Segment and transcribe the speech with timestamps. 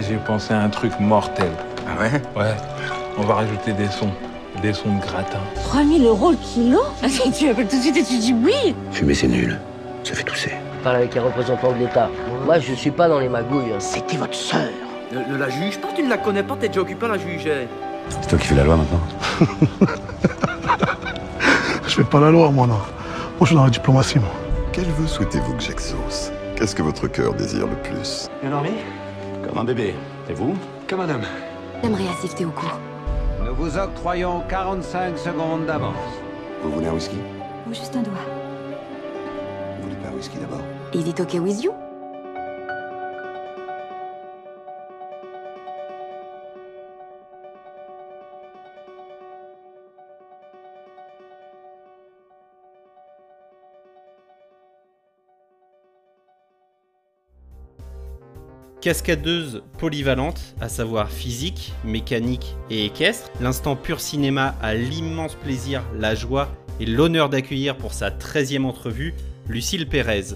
[0.00, 1.50] J'ai pensé à un truc mortel.
[1.86, 2.10] Ah ouais?
[2.36, 2.54] Ouais,
[3.18, 4.10] on va rajouter des sons.
[4.62, 5.38] Des sons de gratin.
[5.68, 6.80] 3000 euros le kilo?
[7.02, 9.58] Attends, tu appelles tout de suite et tu dis oui Fumer, c'est nul.
[10.04, 10.52] Ça fait tousser.
[10.82, 12.10] parle avec les représentants de l'État.
[12.44, 13.72] Moi, je suis pas dans les magouilles.
[13.78, 14.68] C'était votre sœur.
[15.12, 17.18] Ne, ne la juge pas, tu ne la connais pas, t'es déjà occupé à la
[17.18, 17.68] juger.
[18.08, 19.00] C'est toi qui fais la loi maintenant
[21.86, 22.74] Je fais pas la loi, moi, non.
[22.74, 22.82] Moi,
[23.42, 24.30] je suis dans la diplomatie, moi.
[24.72, 26.32] Quel vœu souhaitez-vous que j'exauce?
[26.56, 28.28] Qu'est-ce que votre cœur désire le plus?
[28.40, 28.70] Bien dormi
[29.52, 29.94] Comme un bébé.
[30.30, 30.54] Et vous
[30.88, 31.26] Comme un homme.
[31.82, 32.78] J'aimerais assister au cours.
[33.44, 35.94] Nous vous octroyons 45 secondes d'avance.
[36.62, 37.18] Vous voulez un whisky?
[37.68, 38.14] Ou juste un doigt.
[39.76, 40.62] Vous voulez pas un whisky d'abord?
[40.94, 41.74] Is it okay with you?
[58.82, 66.16] Cascadeuse polyvalente, à savoir physique, mécanique et équestre, l'instant pur cinéma a l'immense plaisir, la
[66.16, 66.48] joie
[66.80, 69.14] et l'honneur d'accueillir pour sa 13e entrevue
[69.48, 70.34] Lucille Pérez.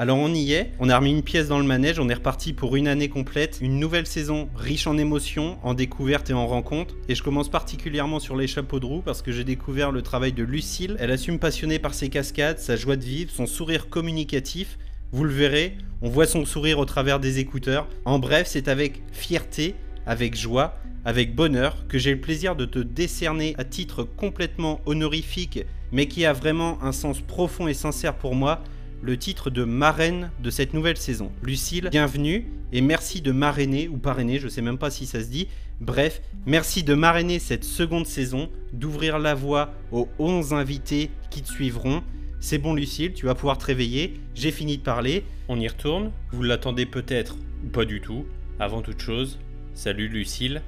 [0.00, 2.54] Alors on y est, on a remis une pièce dans le manège, on est reparti
[2.54, 6.94] pour une année complète, une nouvelle saison riche en émotions, en découvertes et en rencontres.
[7.10, 10.32] Et je commence particulièrement sur les chapeaux de roue parce que j'ai découvert le travail
[10.32, 10.96] de Lucille.
[11.00, 14.78] Elle assume passionnée par ses cascades, sa joie de vivre, son sourire communicatif.
[15.12, 17.86] Vous le verrez, on voit son sourire au travers des écouteurs.
[18.06, 19.74] En bref, c'est avec fierté,
[20.06, 25.66] avec joie, avec bonheur que j'ai le plaisir de te décerner à titre complètement honorifique,
[25.92, 28.62] mais qui a vraiment un sens profond et sincère pour moi,
[29.02, 31.32] le titre de marraine de cette nouvelle saison.
[31.42, 35.28] Lucille, bienvenue et merci de marrainer ou parrainer, je sais même pas si ça se
[35.28, 35.48] dit.
[35.80, 41.48] Bref, merci de marrainer cette seconde saison, d'ouvrir la voie aux 11 invités qui te
[41.48, 42.02] suivront.
[42.40, 44.20] C'est bon Lucille, tu vas pouvoir te réveiller.
[44.34, 45.24] J'ai fini de parler.
[45.48, 46.12] On y retourne.
[46.32, 48.26] Vous l'attendez peut-être ou pas du tout.
[48.58, 49.38] Avant toute chose,
[49.74, 50.62] salut Lucille.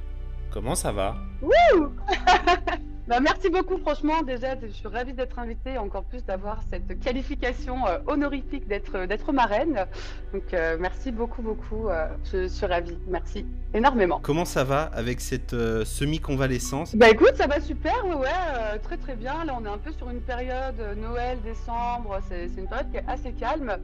[0.50, 1.16] Comment ça va?
[1.41, 1.94] Wouh
[3.09, 4.23] bah, Merci beaucoup, franchement.
[4.23, 9.33] Déjà, je suis ravie d'être invitée, encore plus d'avoir cette qualification euh, honorifique d'être d'être
[9.33, 9.87] marraine.
[10.33, 11.89] Donc, euh, merci beaucoup, beaucoup.
[11.89, 12.99] euh, je suis ravie.
[13.09, 14.21] Merci énormément.
[14.23, 16.95] Comment ça va avec cette euh, semi-convalescence?
[16.97, 19.45] Bah écoute, ça va super, ouais, ouais, euh, très très bien.
[19.45, 22.19] Là, on est un peu sur une période euh, Noël, décembre.
[22.29, 23.77] C'est c'est une période qui est assez calme.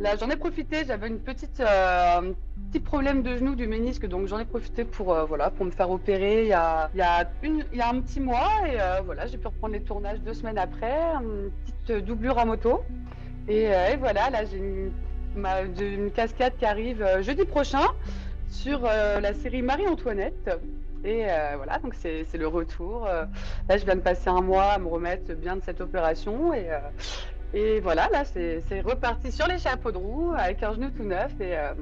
[0.00, 0.84] Là, j'en ai profité.
[0.86, 2.34] J'avais une petite, euh, un
[2.70, 5.70] petit problème de genou du ménisque, donc j'en ai profité pour, euh, voilà, pour me
[5.70, 6.42] faire opérer.
[6.42, 9.74] Il y a, il y a, un petit mois et euh, voilà, j'ai pu reprendre
[9.74, 10.98] les tournages deux semaines après.
[11.22, 12.82] Une petite doublure à moto.
[13.46, 13.68] Et,
[13.98, 14.90] voilà, là, j'ai une,
[16.12, 17.82] cascade qui arrive jeudi prochain
[18.48, 20.50] sur la série Marie-Antoinette.
[21.04, 23.04] Et voilà, donc c'est le retour.
[23.04, 26.54] Là, je viens de passer un mois à me remettre bien de cette opération.
[26.54, 26.68] Et,
[27.54, 31.32] et voilà, là, c'est reparti sur les chapeaux de roue avec un genou tout neuf.
[31.40, 31.72] Et, euh,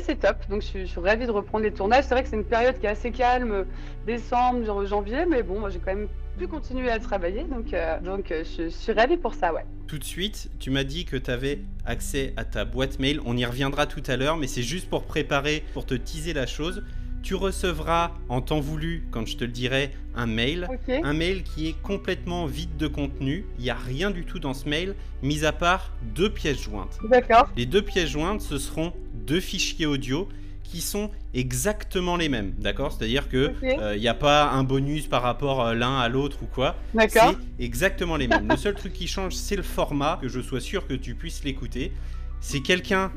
[0.00, 0.36] c'est top.
[0.48, 2.04] Donc, je suis, je ravie de reprendre les tournages.
[2.04, 3.66] C'est vrai que c'est une période qui est assez calme,
[4.06, 5.26] décembre, jan- janvier.
[5.28, 6.08] Mais bon, j'ai quand même
[6.38, 7.44] pu continuer à travailler.
[7.44, 9.64] Donc, euh, donc euh, je, je suis ravie pour ça, ouais.
[9.88, 13.20] Tout de suite, tu m'as dit que tu avais accès à ta boîte mail.
[13.26, 16.46] On y reviendra tout à l'heure, mais c'est juste pour préparer, pour te teaser la
[16.46, 16.84] chose.
[17.22, 20.68] Tu recevras en temps voulu, quand je te le dirai, un mail.
[20.88, 23.46] Un mail qui est complètement vide de contenu.
[23.58, 26.98] Il n'y a rien du tout dans ce mail, mis à part deux pièces jointes.
[27.08, 27.48] D'accord.
[27.56, 30.28] Les deux pièces jointes, ce seront deux fichiers audio
[30.70, 32.92] qui sont exactement les mêmes, d'accord?
[32.92, 36.38] C'est-à-dire que euh, il n'y a pas un bonus par rapport euh, l'un à l'autre
[36.42, 36.76] ou quoi.
[36.94, 37.34] D'accord.
[37.58, 38.46] C'est exactement les mêmes.
[38.48, 41.42] le seul truc qui change, c'est le format, que je sois sûr que tu puisses
[41.42, 41.92] l'écouter.
[42.40, 43.10] C'est quelqu'un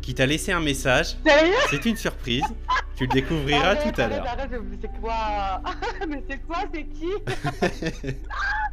[0.00, 1.16] qui t'a laissé un message.
[1.70, 2.44] C'est une surprise.
[2.96, 4.28] Tu le découvriras Arrête, tout à arrête, l'heure.
[4.28, 5.62] arrête, mais c'est quoi
[6.08, 7.06] Mais c'est quoi C'est qui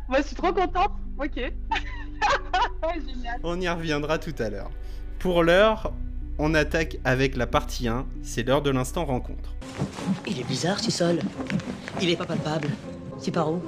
[0.10, 0.92] Moi, je suis trop contente.
[1.18, 1.36] Ok.
[3.08, 3.40] Génial.
[3.44, 4.70] On y reviendra tout à l'heure.
[5.20, 5.94] Pour l'heure,
[6.38, 8.06] on attaque avec la partie 1.
[8.24, 9.54] C'est l'heure de l'instant rencontre.
[10.28, 11.20] Il est bizarre, ce sol.
[12.02, 12.70] Il est pas palpable.
[13.20, 13.62] C'est par où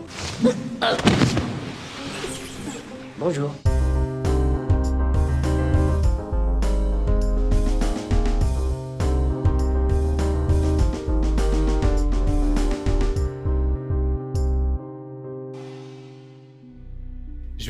[3.18, 3.54] Bonjour.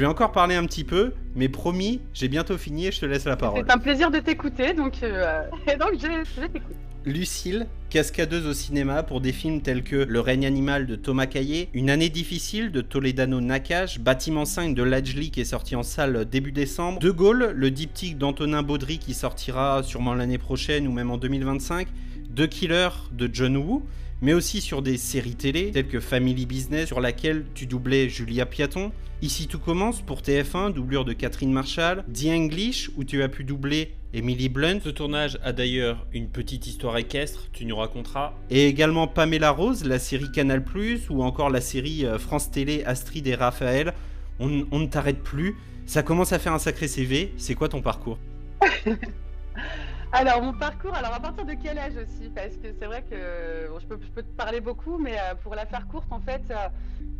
[0.01, 3.25] Vais encore parler un petit peu, mais promis, j'ai bientôt fini et je te laisse
[3.25, 3.63] la parole.
[3.65, 6.75] C'est un plaisir de t'écouter, donc, euh, et donc je, je t'écoute.
[7.05, 11.69] Lucille, cascadeuse au cinéma pour des films tels que Le règne animal de Thomas Caillet,
[11.73, 16.25] Une année difficile de Toledano Nakash, Bâtiment 5 de Lajli qui est sorti en salle
[16.25, 21.09] début décembre, De Gaulle, le diptyque d'Antonin Baudry qui sortira sûrement l'année prochaine ou même
[21.09, 21.87] en 2025,
[22.35, 23.83] The Killer de John Woo,
[24.21, 28.45] mais aussi sur des séries télé telles que Family Business sur laquelle tu doublais Julia
[28.45, 28.91] Piaton.
[29.21, 33.43] Ici tout commence pour TF1, doublure de Catherine Marshall, The English où tu as pu
[33.43, 34.79] doubler Emily Blunt.
[34.83, 38.33] Ce tournage a d'ailleurs une petite histoire équestre, tu nous raconteras.
[38.49, 40.63] Et également Pamela Rose, la série Canal+,
[41.09, 43.93] ou encore la série euh, France Télé Astrid et Raphaël.
[44.39, 45.55] On, on ne t'arrête plus.
[45.85, 47.33] Ça commence à faire un sacré CV.
[47.37, 48.17] C'est quoi ton parcours?
[50.13, 52.29] Alors, mon parcours, alors à partir de quel âge aussi?
[52.35, 55.35] Parce que c'est vrai que bon, je, peux, je, peux, te parler beaucoup, mais euh,
[55.41, 56.55] pour la faire courte, en fait, euh,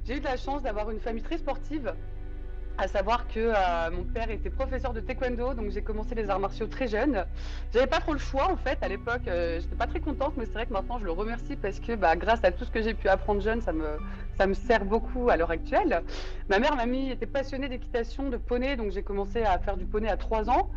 [0.04, 1.94] j'ai eu de la chance d'avoir une famille très sportive.
[2.78, 6.40] À savoir que euh, mon père était professeur de taekwondo, donc j'ai commencé les arts
[6.40, 7.26] martiaux très jeune.
[7.74, 9.24] J'avais pas trop le choix en fait à l'époque.
[9.26, 12.16] J'étais pas très contente, mais c'est vrai que maintenant je le remercie parce que bah,
[12.16, 14.00] grâce à tout ce que j'ai pu apprendre jeune, ça me,
[14.38, 16.04] ça me sert beaucoup à l'heure actuelle.
[16.50, 20.10] Ma mère, mamie était passionnée d'équitation, de poney, donc j'ai commencé à faire du poney
[20.10, 20.70] à 3 ans.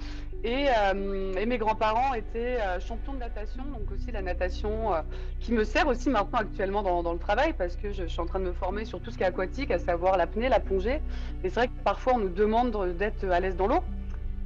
[0.45, 5.01] Et, euh, et mes grands-parents étaient euh, champions de natation, donc aussi la natation euh,
[5.41, 8.21] qui me sert aussi maintenant actuellement dans, dans le travail parce que je, je, suis
[8.21, 10.61] en train de me former sur tout ce qui est aquatique, à savoir l'apnée, la
[10.61, 11.01] plongée.
[11.43, 13.83] Et c'est vrai que parfois on nous demande d'être à l'aise dans l'eau.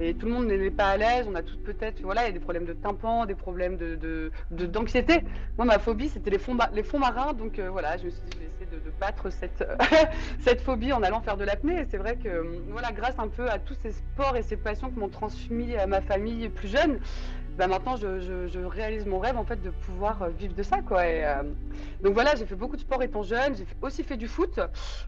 [0.00, 2.30] Et tout le monde n'est pas à l'aise, on a tous peut-être, voilà, il y
[2.30, 3.76] a des problèmes de tympan, des problèmes
[4.50, 5.24] d'anxiété.
[5.56, 8.20] Moi, ma phobie, c'était les fonds, les fonds marins, donc euh, voilà, je me suis
[8.20, 9.66] dit, je vais essayer de, de battre cette,
[10.40, 11.80] cette phobie en allant faire de l'apnée.
[11.80, 14.90] Et c'est vrai que, voilà, grâce un peu à tous ces sports et ces passions
[14.90, 17.00] que m'ont transmis à ma famille plus jeune,
[17.58, 20.62] bah maintenant je, je, je, réalise mon rêve en fait de pouvoir euh, vivre de
[20.62, 21.00] ça quoi.
[21.00, 21.42] Euh,
[22.04, 24.60] donc voilà, j'ai fait beaucoup de sport étant jeune, j'ai aussi fait du foot,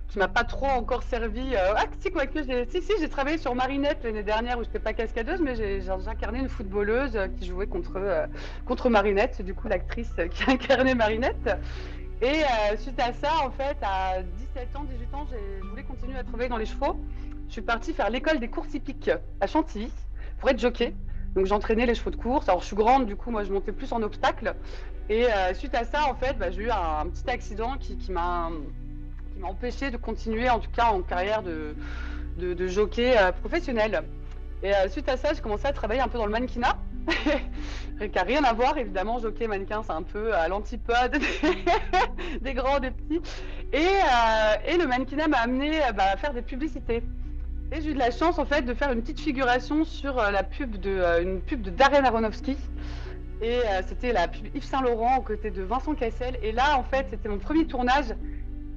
[0.08, 1.54] qui m'a pas trop encore servi.
[1.54, 4.64] Euh, ah si quoi que j'ai, si si j'ai travaillé sur Marinette l'année dernière où
[4.64, 8.26] j'étais pas cascadeuse, mais j'ai incarné une footballeuse qui jouait contre euh,
[8.66, 11.56] contre Marinette, du coup l'actrice qui incarnait Marinette.
[12.20, 12.42] Et
[12.76, 16.50] suite à ça, en fait, à 17 ans, 18 ans, je voulais continuer à travailler
[16.50, 17.00] dans les chevaux.
[17.46, 19.10] Je suis partie faire l'école des courses hippiques
[19.40, 19.90] à Chantilly
[20.38, 20.92] pour être jockey.
[21.34, 22.48] Donc j'entraînais les chevaux de course.
[22.48, 24.54] Alors je suis grande, du coup moi je montais plus en obstacle.
[25.10, 28.48] Et euh, suite à ça, en fait, bah, j'ai eu un, petit accident qui, m'a
[29.42, 31.74] empêché de continuer, en tout cas en carrière de,
[32.68, 34.04] jockey euh, professionnel.
[34.62, 36.78] Et euh, suite à ça, j'ai commencé à travailler un peu dans le mannequinat.
[37.98, 41.18] qui n'a rien à voir, évidemment, jockey, mannequin, c'est un peu à l'antipode
[42.40, 43.20] des, grands, des petits.
[43.72, 43.88] Et,
[44.68, 47.02] et le mannequinat m'a amené bah, à faire des publicités.
[47.72, 50.32] Et j'ai eu de la chance en fait de faire une petite figuration sur euh,
[50.32, 52.56] la pub de euh, une pub de Darren Aronofsky.
[53.42, 56.36] Et euh, c'était la pub Yves Saint Laurent aux côtés de Vincent Cassel.
[56.42, 58.06] Et là en fait c'était mon premier tournage.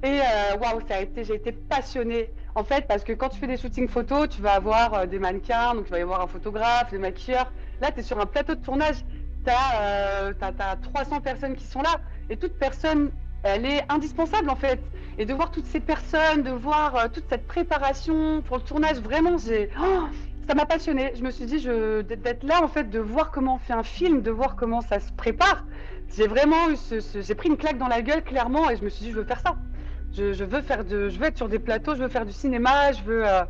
[0.04, 0.20] Et
[0.60, 2.30] waouh, ça a été, j'ai été passionnée.
[2.56, 5.74] En fait, parce que quand tu fais des shootings photos, tu vas avoir des mannequins,
[5.76, 7.50] donc tu vas y avoir un photographe, des maquilleurs.
[7.80, 8.98] Là, tu es sur un plateau de tournage,
[9.46, 12.02] tu as, as, 300 personnes qui sont là.
[12.30, 13.12] Et toute personne,
[13.44, 14.82] elle est indispensable en fait
[15.18, 18.98] et de voir toutes ces personnes, de voir euh, toute cette préparation pour le tournage,
[18.98, 20.04] vraiment, j'ai, oh,
[20.48, 21.14] ça m'a passionné.
[21.16, 24.22] Je me suis dit, d'être là, en fait, de voir comment on fait un film,
[24.22, 25.66] de voir comment ça se prépare.
[26.16, 26.78] J'ai vraiment eu
[27.22, 29.26] j'ai pris une claque dans la gueule, clairement, et je me suis dit, je veux
[29.26, 29.56] faire ça.
[30.16, 32.92] Je, veux faire de, je veux être sur des plateaux, je veux faire du cinéma,
[32.92, 33.28] je veux.
[33.28, 33.44] Euh...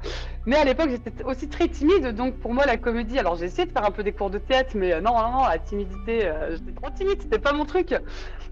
[0.46, 3.20] Mais à l'époque, j'étais aussi très timide, donc pour moi, la comédie.
[3.20, 5.32] Alors j'ai essayé de faire un peu des cours de théâtre, mais euh, non, non,
[5.32, 7.94] non, la timidité, euh, j'étais trop timide, c'était pas mon truc.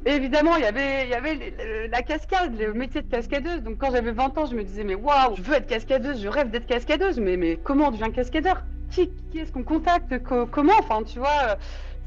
[0.06, 3.62] Et évidemment, il y avait, il y avait la cascade, le métier de cascadeuse.
[3.62, 6.28] Donc quand j'avais 20 ans, je me disais, mais waouh, je veux être cascadeuse, je
[6.28, 8.64] rêve d'être cascadeuse, mais mais comment on devient cascadeur?
[8.92, 10.22] Qui, qui est-ce qu'on contacte?
[10.24, 10.74] Co Comment?
[10.80, 11.58] Enfin, tu vois.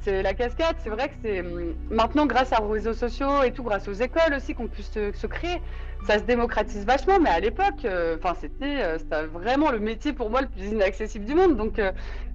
[0.04, 1.42] C'est la cascade, c'est vrai que c'est
[1.90, 5.62] maintenant grâce aux réseaux sociaux et tout, grâce aux écoles aussi qu'on puisse se, créer
[6.06, 10.28] ça se démocratise vachement, mais à l'époque, enfin euh, c'était euh, vraiment le métier pour
[10.28, 11.56] moi le plus inaccessible du monde.
[11.56, 11.92] Donc euh,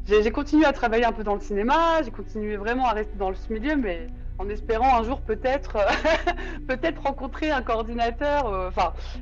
[0.08, 3.32] j'ai continué à travailler un peu dans le cinéma, j'ai continué vraiment à rester dans
[3.36, 4.08] ce milieu, mais
[4.39, 5.77] en espérant un jour peut-être
[6.67, 8.69] peut-être rencontrer un coordinateur euh,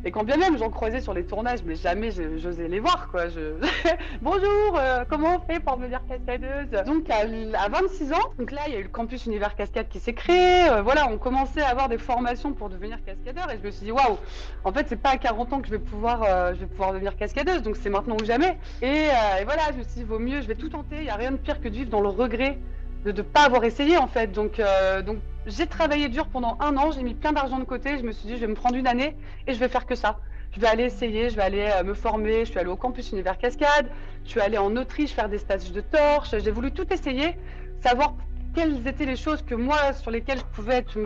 [0.06, 3.24] et quand bien même j'en croisais sur les tournages mais jamais j'osais les voir quoi
[4.22, 6.70] bonjour euh, comment on fait pour devenir cascadeuse?
[6.86, 7.22] Donc à,
[7.60, 10.14] à, 26 ans donc là il y a eu le campus univers cascade qui s'est
[10.14, 13.72] créé euh, voilà on commençait à avoir des formations pour devenir cascadeur et je me
[13.72, 14.18] suis dit waouh
[14.64, 17.76] en fait c'est pas à 40 ans que je vais pouvoir euh, devenir cascadeuse donc
[17.76, 18.58] c'est maintenant ou jamais.
[18.82, 21.10] Et, et, voilà je me suis dit vaut mieux je vais tout tenter il y
[21.10, 22.60] a rien de pire que de vivre dans le regret
[23.06, 24.32] de ne pas avoir essayé en fait.
[24.32, 27.98] Donc, euh, donc j'ai travaillé dur pendant un an, j'ai mis plein d'argent de côté,
[27.98, 29.16] je me suis dit je vais me prendre une année
[29.48, 30.20] et je vais faire que ça.
[30.56, 33.12] Je vais aller essayer, je vais aller euh, me former, je suis allée au campus
[33.12, 33.90] Univers Cascade,
[34.24, 37.38] je suis allée en Autriche faire des stages de torche, j'ai voulu tout essayer,
[37.82, 38.16] savoir
[38.56, 40.98] quelles étaient les choses que moi sur lesquelles je pouvais être,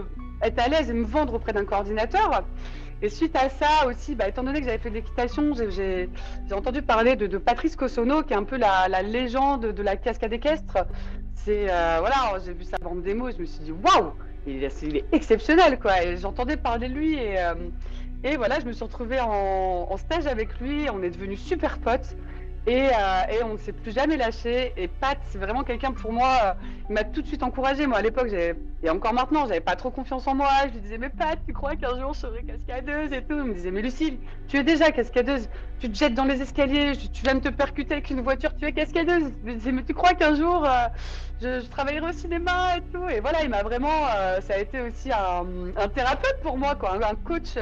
[0.41, 2.43] à l'aise et me vendre auprès d'un coordinateur.
[3.03, 6.07] Et suite à ça aussi, bah, étant donné que j'avais fait de l'équitation, j'ai
[6.51, 9.97] entendu parler de, de, Patrice Cossonneau, qui est un peu la, la légende de la
[9.97, 10.85] cascade équestre.
[11.49, 14.13] Euh, voilà, j'ai vu sa bande démo, et je me suis dit waouh,
[14.45, 16.15] il, est- exceptionnel quoi.
[16.15, 17.55] J'entendais parler de lui et, euh,
[18.23, 21.79] et voilà, je me suis retrouvée en, en stage avec lui, on est devenus super
[21.79, 22.15] potes.
[22.67, 24.73] Et, euh, et on ne s'est plus jamais lâché.
[24.77, 26.37] Et Pat, c'est vraiment quelqu'un pour moi.
[26.43, 26.53] euh,
[26.89, 27.87] il m'a tout de suite encouragé.
[27.87, 28.29] Moi, à l'époque,
[28.83, 30.49] et encore maintenant, j'avais pas trop confiance en moi.
[30.67, 33.37] Je lui disais, mais Pat, tu crois qu'un jour je serai cascadeuse et tout?
[33.37, 35.49] Il me disait, mais Lucille, tu es déjà cascadeuse.
[35.79, 38.65] Tu te jettes dans les escaliers, tu viens de te percuter avec une voiture, tu
[38.65, 39.31] es cascadeuse.
[39.41, 40.87] Je lui disais, mais tu crois qu'un jour euh,
[41.41, 43.09] je, travaillerai au cinéma et tout?
[43.09, 44.05] Et voilà, il m'a vraiment.
[44.41, 46.93] ça a été aussi un, un thérapeute pour moi, quoi.
[47.03, 47.57] Un coach.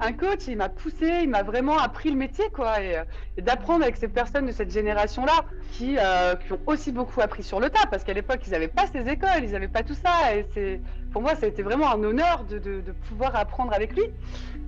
[0.00, 2.80] Un coach, il m'a poussé, il m'a vraiment appris le métier, quoi.
[2.82, 3.04] Et, euh,
[3.38, 7.60] d'apprendre avec ces personnes de cette génération-là qui, euh, qui ont aussi beaucoup appris sur
[7.60, 10.34] le tas, parce qu'à l'époque, ils n'avaient pas ces écoles, ils n'avaient pas tout ça.
[10.34, 10.80] Et c'est,
[11.12, 14.04] pour moi, ça a été vraiment un honneur de, pouvoir apprendre avec lui.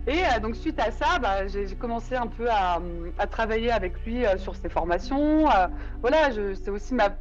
[0.06, 2.80] Et euh, donc, suite à ça, bah, j'ai commencé un peu à,
[3.30, 5.46] travailler avec lui sur ses formations.
[6.02, 7.16] Voilà, c'est aussi ma.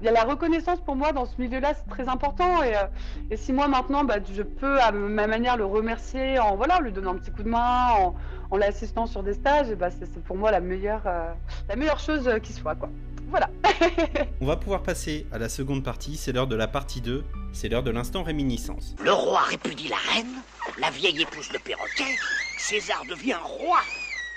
[0.00, 2.62] Il y a la reconnaissance pour moi dans ce milieu-là, c'est très important.
[2.62, 2.82] Et, euh,
[3.30, 6.92] et si moi maintenant, bah, je peux à ma manière le remercier en voilà, lui
[6.92, 8.14] donnant un petit coup de main, en,
[8.50, 11.32] en l'assistant sur des stages, et bah, c'est c'est pour moi la meilleure, euh,
[11.68, 12.74] la meilleure chose euh, qui soit.
[12.74, 12.90] Quoi.
[13.28, 13.48] Voilà.
[14.40, 17.68] On va pouvoir passer à la seconde partie, c'est l'heure de la partie 2, c'est
[17.68, 18.94] l'heure de l'instant réminiscence.
[19.02, 20.34] Le roi répudie la reine,
[20.80, 22.14] la vieille épouse le perroquet,
[22.58, 23.78] César devient roi.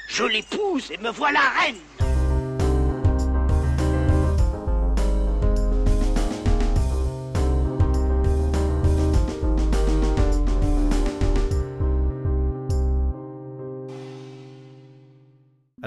[0.10, 2.17] Je l'épouse et me voilà reine.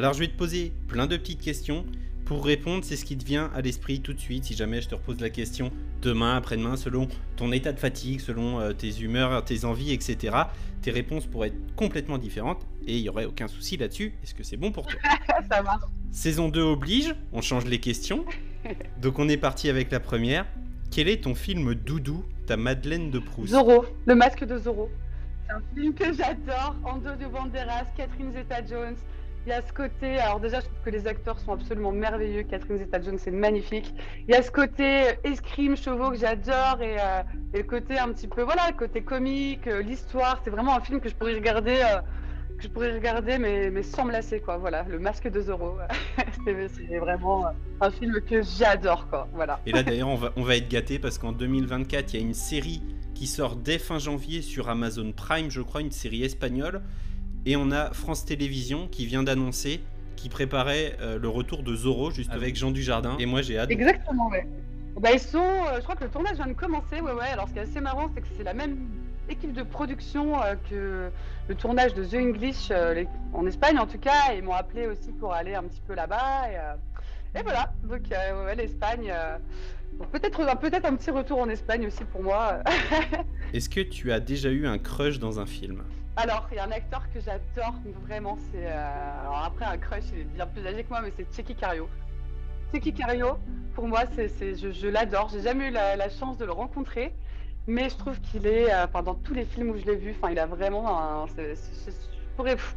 [0.00, 1.84] Alors je vais te poser plein de petites questions.
[2.24, 4.44] Pour répondre, c'est ce qui te vient à l'esprit tout de suite.
[4.44, 8.60] Si jamais je te repose la question demain, après-demain, selon ton état de fatigue, selon
[8.60, 10.34] euh, tes humeurs, tes envies, etc.,
[10.80, 14.14] tes réponses pourraient être complètement différentes et il n'y aurait aucun souci là-dessus.
[14.22, 14.98] Est-ce que c'est bon pour toi?
[15.50, 15.84] Ça marche.
[16.12, 18.24] Saison 2 oblige, on change les questions.
[19.02, 20.46] Donc on est parti avec la première.
[20.90, 24.88] Quel est ton film doudou, ta Madeleine de Proust Zorro, le masque de Zorro.
[25.46, 26.74] C'est un film que j'adore.
[26.84, 28.96] Antonio Banderas, Catherine Zeta-Jones.
[29.46, 32.42] Il y a ce côté, alors déjà je trouve que les acteurs sont absolument merveilleux.
[32.42, 33.94] Catherine Zeta-Jones c'est magnifique.
[34.28, 37.22] Il y a ce côté euh, escrime, chevaux que j'adore et, euh,
[37.54, 40.42] et le côté un petit peu, voilà, le côté comique, euh, l'histoire.
[40.44, 41.82] C'est vraiment un film que je pourrais regarder,
[42.58, 44.58] que je pourrais regarder mais, mais sans me lasser quoi.
[44.58, 45.78] Voilà, le masque de Zorro.
[46.44, 47.46] c'est vraiment
[47.80, 49.26] un film que j'adore quoi.
[49.32, 49.58] Voilà.
[49.64, 52.26] Et là d'ailleurs on va, on va être gâté parce qu'en 2024 il y a
[52.26, 52.82] une série
[53.14, 56.82] qui sort dès fin janvier sur Amazon Prime je crois, une série espagnole.
[57.46, 59.80] Et on a France Télévisions qui vient d'annoncer
[60.16, 63.16] qui préparait euh, le retour de Zorro juste avec Jean Dujardin.
[63.18, 63.70] Et moi j'ai hâte.
[63.70, 64.46] Exactement, ouais.
[65.00, 67.28] Bah, ils sont, euh, je crois que le tournage vient de commencer, ouais, ouais.
[67.32, 68.76] Alors, ce qui est assez marrant, c'est que c'est la même
[69.30, 71.10] équipe de production euh, que
[71.48, 74.34] le tournage de The English euh, les- en Espagne, en tout cas.
[74.34, 76.50] Et ils m'ont appelé aussi pour aller un petit peu là-bas.
[76.50, 79.10] Et, euh, et voilà, donc euh, ouais, l'Espagne.
[79.10, 79.38] euh,
[79.98, 82.58] donc peut-être un, peut-être un petit retour en Espagne aussi pour moi.
[83.54, 85.82] Est-ce que tu as déjà eu un crush dans un film?
[86.16, 87.74] Alors, il y a un acteur que j'adore,
[88.06, 88.66] vraiment, c'est...
[88.66, 91.54] euh, Alors après, un crush, il est bien plus âgé que moi, mais c'est Checky
[91.54, 91.88] Cario.
[92.72, 93.38] Checky Cario,
[93.74, 95.28] pour moi, c'est, je, je l'adore.
[95.32, 97.14] J'ai jamais eu la, chance de le rencontrer,
[97.66, 98.72] mais je trouve qu'il est...
[98.72, 101.26] euh, dans tous les films où je l'ai vu, il a vraiment un...
[102.56, 102.76] pff,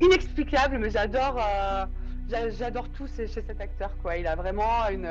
[0.00, 1.38] inexplicable, mais j'adore...
[1.38, 1.84] euh,
[2.30, 4.16] j'a- J'adore tout chez, cet acteur, quoi.
[4.16, 5.08] Il a vraiment une...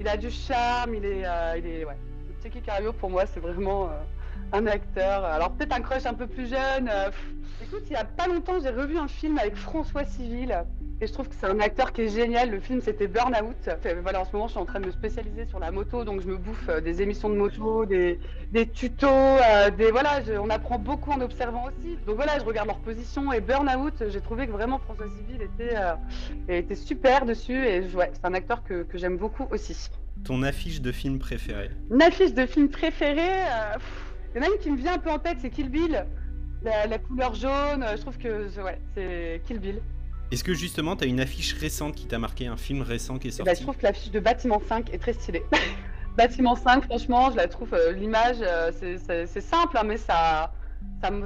[0.00, 1.24] Il a du charme, il est...
[1.58, 1.86] il est
[2.98, 3.88] pour moi, c'est vraiment...
[4.52, 5.24] un acteur.
[5.24, 6.88] Alors peut-être un crush un peu plus jeune.
[6.90, 7.10] euh.
[7.62, 10.56] Écoute, il y a pas longtemps, j'ai revu un film avec François Civil.
[11.00, 12.50] Et je trouve que c'est un acteur qui est génial.
[12.50, 13.68] Le film, c'était Burnout.
[14.02, 16.20] Voilà, en ce moment, je suis en train de me spécialiser sur la moto, donc
[16.22, 18.18] je me bouffe euh, des émissions de moto, des,
[18.52, 21.96] des tutos, euh, des voilà, je- on apprend beaucoup en observant aussi.
[22.06, 25.76] Donc voilà, je regarde leur position et Burnout, j'ai trouvé que vraiment François Civil était,
[25.76, 25.94] euh,
[26.48, 29.90] était super dessus et ouais, c'est un acteur que, que j'aime beaucoup aussi.
[30.24, 34.07] Ton affiche de film préféré Une affiche de film préféré, euh, pff,
[34.38, 36.04] il y en a une qui me vient un peu en tête, c'est Kill Bill.
[36.62, 39.80] La, la couleur jaune, euh, je trouve que c'est- ouais, c'est Kill Bill.
[40.30, 43.28] Est-ce que justement tu as une affiche récente qui t'a marqué, un film récent qui
[43.28, 45.42] est bah, je sorti trouve que l'affiche de Bâtiment 5 est très stylée.
[46.16, 50.52] Bâtiment 5, franchement, je la trouve, euh, l'image, euh, c'est- simple, hein, mais ça,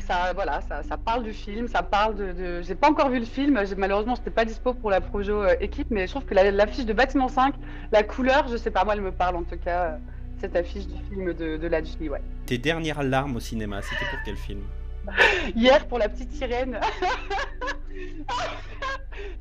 [0.01, 2.33] ça, voilà, ça, ça parle du film, ça parle de.
[2.33, 2.63] de...
[2.63, 5.89] J'ai pas encore vu le film, malheureusement, j'étais pas dispo pour la projo euh, équipe,
[5.91, 7.55] mais je trouve que la- l'affiche de Bâtiment 5,
[7.91, 9.99] la couleur, je sais pas, moi, elle me parle en tout cas,
[10.43, 12.21] cette affiche du film de, de ouais.
[12.47, 14.63] Tes dernières larmes au cinéma, c'était pour quel film?
[15.57, 16.81] Hier pour la petite sirène.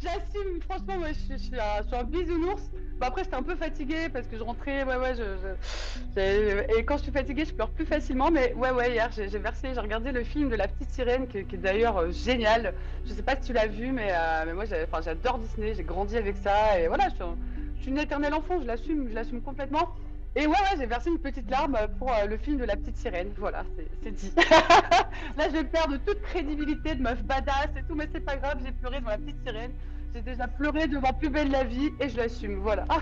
[0.01, 2.69] J'assume, franchement, moi, je, suis- je suis un, je suis un bisounours.
[2.99, 6.97] Bon, après, j'étais un peu fatiguée parce que je rentrais, ouais, ouais, je, et quand
[6.97, 8.29] je suis fatiguée, je pleure plus facilement.
[8.29, 11.45] Mais ouais, ouais, hier, j'ai versé, j'ai regardé le film de la petite sirène qui,
[11.45, 12.73] qui est d'ailleurs euh, génial.
[13.05, 16.15] Je sais pas si tu l'as vu, mais, euh, mais moi, j'adore Disney, j'ai grandi
[16.17, 16.79] avec ça.
[16.79, 17.37] Et voilà, je suis, un-
[17.77, 19.89] je suis une éternelle enfant, je l'assume, je l'assume complètement.
[20.35, 22.95] Et ouais, ouais, j'ai versé une petite larme pour euh, le film de la petite
[22.95, 23.29] sirène.
[23.37, 24.31] Voilà, c'est- dit.
[25.37, 28.59] Là, je vais perdre toute crédibilité de meuf badass et tout, mais c'est pas grave,
[28.65, 29.71] j'ai pleuré devant la petite sirène.
[30.13, 32.85] J'ai déjà pleuré devant Plus belle la vie et je l'assume, voilà.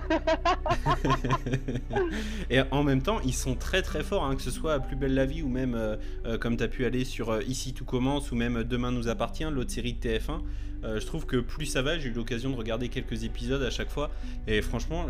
[2.52, 4.96] Et en même temps, ils sont très très forts, hein, que ce soit à Plus
[4.96, 5.96] belle la vie ou même euh,
[6.26, 9.44] euh, comme tu as pu aller sur Ici tout commence ou même Demain nous appartient,
[9.46, 10.42] l'autre série de TF1.
[10.84, 13.70] Euh, je trouve que plus ça va, j'ai eu l'occasion de regarder quelques épisodes à
[13.70, 14.12] chaque fois
[14.48, 15.08] et franchement,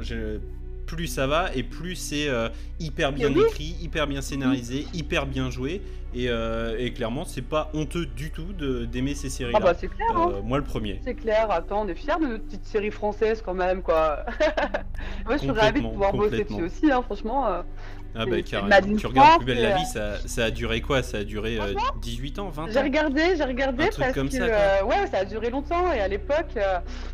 [0.90, 3.44] plus ça va et plus c'est euh, hyper bien oui.
[3.48, 5.82] écrit, hyper bien scénarisé, hyper bien joué
[6.14, 9.60] et, euh, et clairement, c'est pas honteux du tout d'aimer ces séries-là.
[9.62, 10.32] Ah bah c'est clair, hein.
[10.36, 11.00] Euh, moi le premier.
[11.04, 14.26] C'est clair, attends, on est fiers de notre petite série française quand même, quoi.
[15.26, 17.48] Moi, je suis ravie de pouvoir bosser dessus aussi, hein, franchement.
[17.48, 17.62] euh.
[18.16, 18.98] Ah bah carrément.
[18.98, 21.04] Tu regardes Plus belle la vie, ça, ça a duré quoi?
[21.04, 22.68] Ça a duré euh, 18 ans, 20 ans?
[22.72, 26.00] J'ai regardé, j'ai regardé Un parce comme que ça, ouais, ça a duré longtemps et
[26.00, 26.58] à l'époque,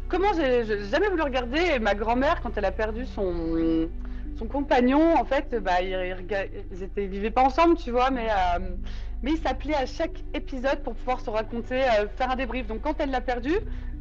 [0.07, 3.89] comment j'ai j'ai jamais voulu regarder et ma grand-mère quand elle a perdu son
[4.37, 6.15] son compagnon, en fait, bah ils,
[6.71, 8.75] ils étaient ils vivaient pas ensemble, tu vois, mais euh,
[9.23, 12.67] mais ils s'appelaient à chaque épisode pour pouvoir se raconter, euh, faire un débrief.
[12.67, 13.53] Donc quand elle l'a perdu,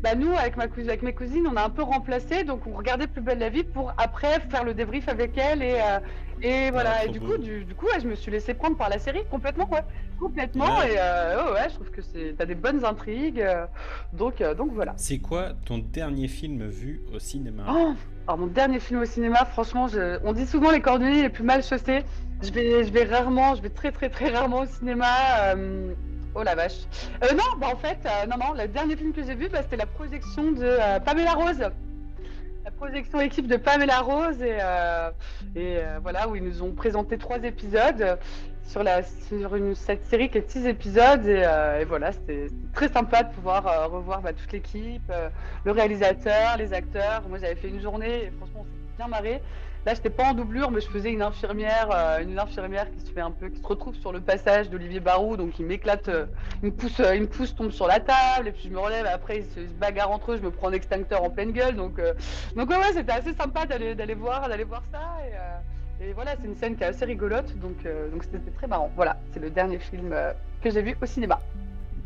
[0.03, 2.73] bah nous avec ma cousine, avec mes cousines, on a un peu remplacé, donc on
[2.73, 6.00] regardait Plus belle la vie pour après faire le débrief avec elle et euh,
[6.43, 6.95] et voilà.
[6.99, 7.26] Ah, et du beau.
[7.26, 9.85] coup, du, du coup, ouais, je me suis laissé prendre par la série complètement, ouais,
[10.19, 10.79] complètement.
[10.79, 10.95] Ouais.
[10.95, 13.67] Et euh, ouais, ouais, je trouve que c'est t'as des bonnes intrigues, euh,
[14.12, 14.95] donc euh, donc voilà.
[14.97, 17.64] C'est quoi ton dernier film vu au cinéma?
[17.69, 17.95] Oh
[18.26, 19.87] alors mon dernier film au cinéma, franchement,
[20.25, 22.04] on dit souvent les cordonniers les plus mal chaussés.
[22.43, 25.07] Je vais, je vais rarement, je vais très très très rarement au cinéma.
[25.54, 25.93] euh,
[26.37, 26.81] Oh la vache.
[27.23, 29.62] Euh, non, bah en fait, euh, non non, le dernier film que j'ai vu, bah,
[29.62, 31.61] c'était la projection de euh, Pamela Rose.
[32.64, 38.19] La projection équipe de Pamela Rose et, voilà où ils nous ont présenté trois épisodes
[38.66, 43.33] sur une cette série qui est six épisodes et, euh, voilà c'était très sympa de
[43.33, 45.28] pouvoir euh, revoir bah, toute l'équipe, euh,
[45.64, 47.23] le réalisateur, les acteurs.
[47.28, 49.42] Moi j'avais fait une journée et franchement on s'est bien marré.
[49.87, 51.90] Là j'étais pas en doublure mais je faisais une infirmière,
[52.23, 55.37] une infirmière qui se fait un peu, qui se retrouve sur le passage d'Olivier Barou
[55.37, 56.09] donc il m'éclate,
[56.62, 59.44] me pousse, me pousse tombe sur la table et puis je me relève après ils
[59.44, 62.00] se, bagarrent entre eux, je me prends un extincteur en pleine gueule donc
[62.56, 65.00] donc ouais, ouais c'était assez sympa d'aller d'aller voir d'aller voir ça
[66.00, 68.90] et voilà c'est une scène qui est assez rigolote donc euh, donc c'était très marrant.
[68.96, 71.40] Voilà c'est le dernier film euh, que j'ai vu au cinéma.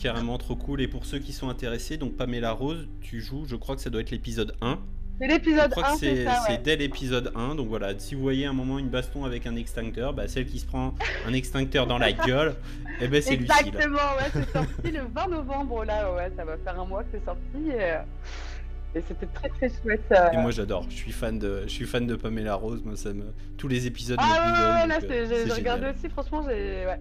[0.01, 0.81] Carrément trop cool.
[0.81, 3.91] Et pour ceux qui sont intéressés, donc Pamela Rose, tu joues, je crois que ça
[3.91, 4.79] doit être l'épisode 1.
[5.21, 6.61] C'est Je l'épisode crois 1 que c'est ouais.
[6.63, 7.57] dès l'épisode 1.
[7.57, 10.61] Donc voilà, si vous voyez un moment une baston avec un extincteur, bah, celle qui
[10.61, 10.95] se prend
[11.27, 12.55] un extincteur dans la gueule,
[13.01, 13.67] eh ben c'est Lucille.
[13.67, 17.09] Exactement, ouais, c'est sorti le 20 novembre, là, ouais, ça va faire un mois que
[17.15, 17.99] c'est sorti, et, euh,
[18.95, 20.01] et c'était très très chouette.
[20.13, 20.31] euh.
[20.33, 23.13] Et moi j'adore, je suis fan de, je suis fan de Pamela Rose, moi ça
[23.13, 24.99] me, tous les épisodes me ah ouais, ouais, ouais, là,
[25.35, 27.01] euh, j'ai regardé aussi, franchement, j'ai ouais,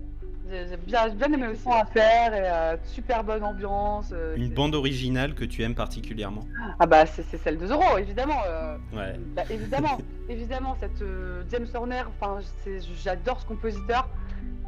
[0.49, 4.11] j'ai- bien, bien aimé aussi à faire, et euh, super bonne ambiance.
[4.13, 6.45] euh, Une bande originale que tu aimes particulièrement.
[6.79, 8.39] Ah bah, c'est celle de Zorro, évidemment.
[8.47, 9.15] euh, Ouais.
[9.35, 9.97] Bah, évidemment,
[10.29, 14.09] évidemment, cette euh, James Horner, enfin, c'est- j'adore ce compositeur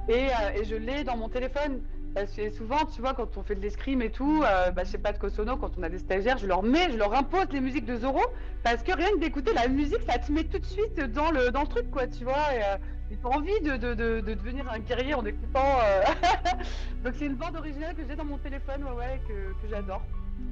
[0.09, 1.81] et, euh, et je l'ai dans mon téléphone.
[2.15, 4.89] Parce que souvent, tu vois, quand on fait de l'escrime et tout, euh, bah, je
[4.91, 7.47] sais pas de Kosono, quand on a des stagiaires, je leur mets, je leur impose
[7.51, 8.23] les musiques de Zorro
[8.63, 11.51] parce que rien que d'écouter la musique, ça te met tout de suite dans le,
[11.51, 12.53] dans le truc, quoi, tu vois.
[12.55, 12.77] Et, euh,
[13.21, 15.79] t'as envie de, de, de, de devenir un guerrier en écoutant.
[15.83, 16.01] euh,
[17.03, 20.03] Donc c'est une bande originale que j'ai dans mon téléphone, ouais, ouais, que, j'adore,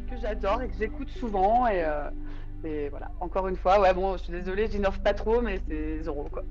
[0.09, 1.83] que j'adore et que j'écoute souvent et.
[1.83, 2.09] euh,
[2.63, 6.01] et voilà, encore une fois, ouais, bon, je suis désolée, j'innove pas trop, mais c'est
[6.01, 6.43] Zorro, quoi.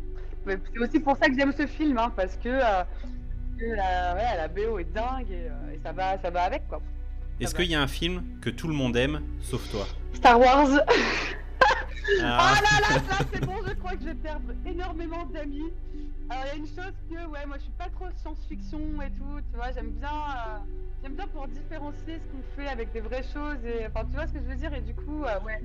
[0.47, 2.85] C'est aussi pour ça que j'aime ce film, hein, parce que, euh,
[3.26, 3.26] que
[3.59, 6.81] la, ouais, la BO est dingue et, euh, et ça, va, ça va avec, quoi.
[7.41, 9.87] Est-ce qu'il y a un film que tout le monde aime, sauf toi?
[10.15, 10.69] Star Wars
[12.23, 12.39] Ah.
[12.39, 15.73] Ah là là, là c'est bon, je crois que je vais perdre énormément d'amis.
[16.29, 19.11] Alors il y a une chose que, ouais, moi je suis pas trop science-fiction et
[19.11, 20.59] tout, tu vois, j'aime bien, euh,
[21.03, 24.27] j'aime bien pour différencier ce qu'on fait avec des vraies choses et, enfin, tu vois
[24.27, 25.61] ce que je veux dire et du coup, euh, ouais.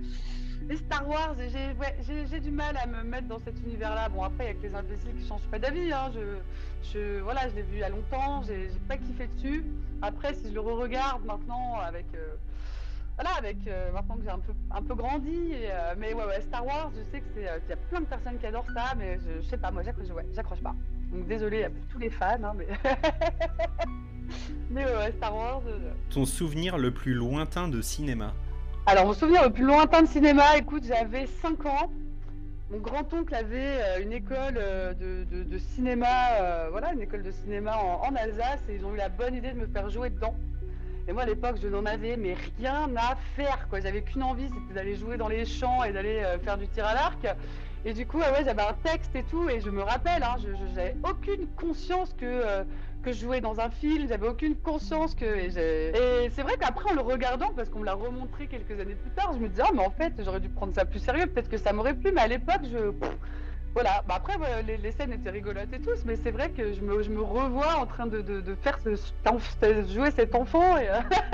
[0.68, 4.10] Les Star Wars, j'ai du mal à me mettre dans cet univers-là.
[4.10, 5.92] Bon après, il y a que les imbéciles qui changent pas d'avis.
[5.92, 6.12] Hein.
[6.14, 6.38] Je,
[6.94, 9.66] je, voilà, je l'ai vu il y a longtemps, j'ai pas kiffé dessus.
[10.04, 12.36] Après, si je le re-regarde maintenant avec, euh,
[13.16, 16.26] voilà, avec euh, maintenant que j'ai un peu, un peu grandi, et, euh, mais ouais,
[16.26, 18.46] ouais, Star Wars, je sais que c'est, euh, qu'il y a plein de personnes qui
[18.48, 20.74] adorent ça, mais je, je sais pas, moi j'accroche, ouais, j'accroche pas.
[21.12, 22.68] Donc désolé à tous les fans, hein, mais,
[24.70, 25.62] mais ouais, Star Wars.
[26.10, 28.34] Ton souvenir le plus lointain de cinéma
[28.88, 31.92] alors, mon souvenir le plus lointain de cinéma, écoute, j'avais 5 ans.
[32.72, 36.08] Mon grand-oncle avait une école de, de- de cinéma,
[36.42, 39.36] euh, voilà, une école de cinéma en, en Alsace, et ils ont eu la bonne
[39.36, 40.34] idée de me faire jouer dedans.
[41.08, 43.80] Et moi, à l'époque, je n'en avais mais rien à faire, quoi.
[43.80, 46.86] J'avais qu'une envie, c'était d'aller jouer dans les champs et d'aller euh, faire du tir
[46.86, 47.28] à l'arc.
[47.84, 50.36] Et du coup, ah ouais, j'avais un texte et tout, et je me rappelle, hein,
[50.40, 52.64] je, aucune conscience que, euh,
[53.02, 55.26] que je jouais dans un film, j'avais aucune conscience que.
[55.26, 58.96] Et, et c'est vrai qu'après, en le regardant, parce qu'on me l'a remontré quelques années
[58.96, 61.26] plus tard, je me disais, ah, mais en fait, j'aurais dû prendre ça plus sérieux,
[61.26, 62.92] peut-être que ça m'aurait plu, mais à l'époque, je.
[63.74, 67.22] Voilà, bah après les, scènes étaient rigolotes et tout, mais c'est vrai que je me,
[67.22, 68.22] revois en train de,
[68.62, 68.96] faire ce,
[69.88, 70.90] jouer cet enfant et,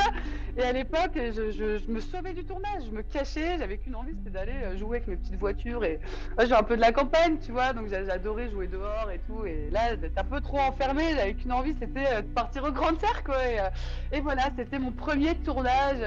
[0.58, 4.30] et à l'époque je, me sauvais du tournage, je me cachais, j'avais qu'une envie c'était
[4.30, 6.00] d'aller euh, jouer avec mes petites voitures et
[6.40, 9.46] j'ai un peu de la campagne tu vois, donc j'adorais jouer dehors et tout.
[9.46, 12.72] Et là d'être un peu trop enfermé, j'avais qu'une envie c'était euh, de partir au
[12.72, 15.98] grand cercle quoi et, euh, voilà c'était mon premier tournage,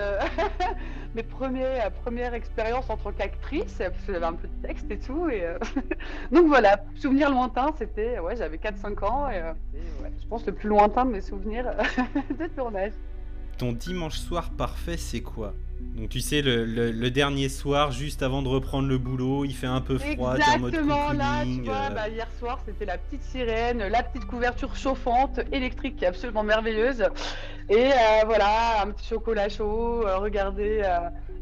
[1.17, 4.99] mes premiers, premières expériences en tant qu'actrice, parce que j'avais un peu de texte et
[4.99, 5.45] tout et
[6.33, 9.53] donc voilà, souvenir lointain, c'était, ouais, j'avais 4-5 ans, et, euh,
[10.03, 11.67] ouais, je pense le plus lointain de mes souvenirs
[12.39, 12.93] de tournage.
[13.59, 15.55] Ton dimanche soir parfait, c'est quoi?
[15.97, 19.55] Donc tu sais, le, le, le, dernier soir, juste avant de reprendre le boulot, il
[19.55, 21.95] fait un peu froid, Exactement, en mode là, tu vois, euh...
[21.95, 26.43] bah, hier soir, c'était la petite sirène, la petite couverture chauffante, électrique, qui est absolument
[26.43, 27.03] merveilleuse.
[27.69, 30.83] Et euh, voilà, un petit chocolat chaud, euh, regardez.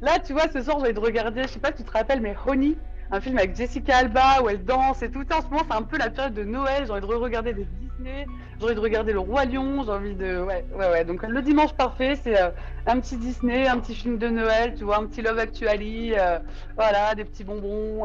[0.01, 1.93] Là, tu vois, ce soir, j'ai envie de regarder, je sais pas si tu te
[1.93, 2.77] rappelles, mais Honey,
[3.11, 5.25] un film avec Jessica Alba où elle danse et tout.
[5.33, 6.85] En ce moment, c'est un peu la période de Noël.
[6.87, 8.27] J'ai envie de re-regarder des Disney.
[8.59, 9.83] J'ai envie de regarder Le Roi Lion.
[9.85, 10.41] J'ai envie de.
[10.43, 11.05] Ouais, ouais, ouais.
[11.05, 12.51] Donc, le dimanche parfait, c'est euh,
[12.87, 16.15] un petit Disney, un petit film de Noël, tu vois, un petit Love Actually.
[16.19, 16.39] Euh,
[16.77, 18.05] voilà, des petits bonbons.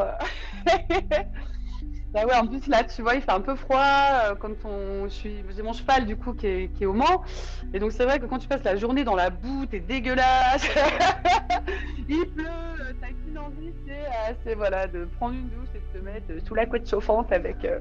[2.15, 2.19] Euh.
[2.19, 5.05] Bah ouais, en plus là, tu vois, il fait un peu froid euh, quand on,
[5.05, 7.23] je suis, j'ai mon cheval du coup qui est, qui est au Mans,
[7.73, 10.67] et donc c'est vrai que quand tu passes la journée dans la boue, t'es dégueulasse,
[12.09, 15.79] il pleut, euh, t'as qu'une envie, c'est, euh, c'est voilà, de prendre une douche et
[15.79, 17.79] de te mettre sous la couette chauffante avec, euh,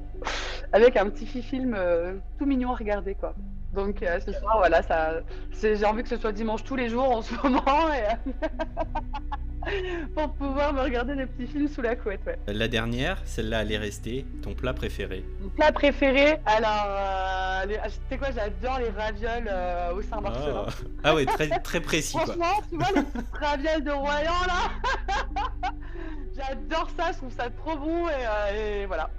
[0.72, 3.34] avec un petit film euh, tout mignon à regarder quoi.
[3.72, 5.20] Donc euh, ce soir, voilà, ça,
[5.52, 7.62] j'ai envie que ce soit dimanche tous les jours en ce moment.
[10.14, 12.20] pour pouvoir me regarder des petits films sous la couette.
[12.26, 12.38] Ouais.
[12.46, 14.26] La dernière, celle-là, elle est restée.
[14.42, 17.76] Ton plat préféré Mon plat préféré Alors, euh, les...
[17.76, 20.66] tu sais quoi, j'adore les ravioles euh, au Saint-Marcelin.
[20.68, 20.86] Oh.
[21.04, 22.16] Ah ouais, très, très précis.
[22.16, 25.12] Franchement, tu vois les petites ravioles de Royan là
[26.36, 29.10] J'adore ça, je trouve ça trop bon et, euh, et voilà.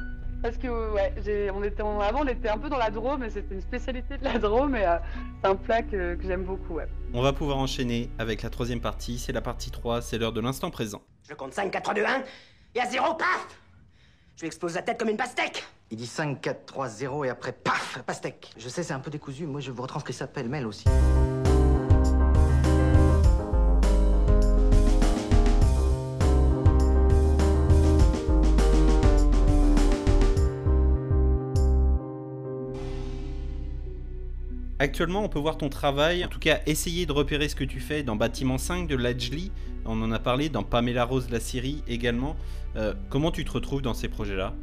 [0.43, 3.23] Parce que ouais, j'ai, on était en, avant on était un peu dans la Drôme
[3.23, 4.97] et c'était une spécialité de la Drôme et euh,
[5.41, 6.73] c'est un plat que, que j'aime beaucoup.
[6.73, 6.87] Ouais.
[7.13, 10.41] On va pouvoir enchaîner avec la troisième partie, c'est la partie 3, c'est l'heure de
[10.41, 11.01] l'instant présent.
[11.29, 12.23] Je compte 5, 4, 3, 2, 1
[12.75, 13.47] et à 0, paf
[14.35, 17.29] Je lui explose la tête comme une pastèque Il dit 5, 4, 3, 0 et
[17.29, 18.51] après paf, pastèque.
[18.57, 20.83] Je sais, c'est un peu décousu, moi je vous retranscris ça pêle-mêle aussi.
[34.83, 37.79] Actuellement, on peut voir ton travail, en tout cas essayer de repérer ce que tu
[37.79, 39.49] fais dans Bâtiment 5 de Lajli.
[39.85, 42.35] On en a parlé dans Pamela Rose, la série également.
[42.75, 44.53] Euh, comment tu te retrouves dans ces projets-là?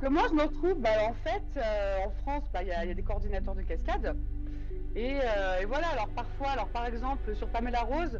[0.00, 0.74] Comment je me retrouve?
[0.80, 4.16] Bah, En fait, euh, en France, il bah, y, y, a des coordinateurs de cascade.
[4.96, 8.18] Et, euh, et, voilà, alors parfois, alors par exemple, sur Pamela Rose,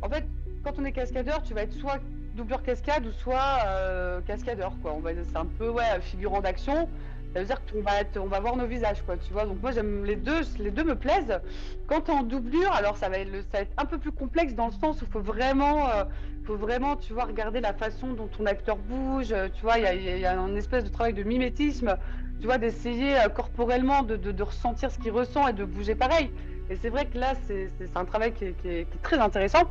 [0.00, 0.28] en fait,
[0.62, 1.98] quand on est cascadeur, tu vas être soit
[2.36, 4.96] doubleur cascade ou soit cascadeur, quoi.
[5.28, 6.88] C'est un peu, ouais, figurant d'action
[7.34, 9.44] ça veut dire qu'on va on va voir nos visages, quoi, tu vois.
[9.44, 11.40] Donc moi j'aime les deux, les deux me plaisent.
[11.86, 14.66] Quand t'es en doublure, alors ça va, être, ça va un peu plus complexe dans
[14.66, 16.04] le sens où il faut vraiment, euh,
[16.44, 19.34] faut vraiment, tu vois, regarder la façon dont ton acteur bouge.
[19.54, 21.96] Tu vois, il y a, y a, un espèce de travail de mimétisme,
[22.40, 26.30] tu vois, d'essayer euh, corporellement de, ressentir ce qu'il ressent et de bouger pareil.
[26.70, 29.62] Et c'est vrai que là, c'est un travail qui est, très intéressant.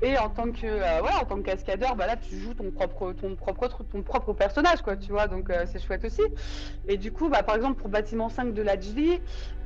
[0.00, 2.70] Et en tant que euh, voilà, en tant que cascadeur, bah là tu joues ton
[2.70, 5.26] propre ton propre ton propre personnage quoi, tu vois.
[5.26, 6.22] Donc euh, c'est chouette aussi.
[6.86, 9.20] Et du coup, bah par exemple pour bâtiment 5 de l'Adjli,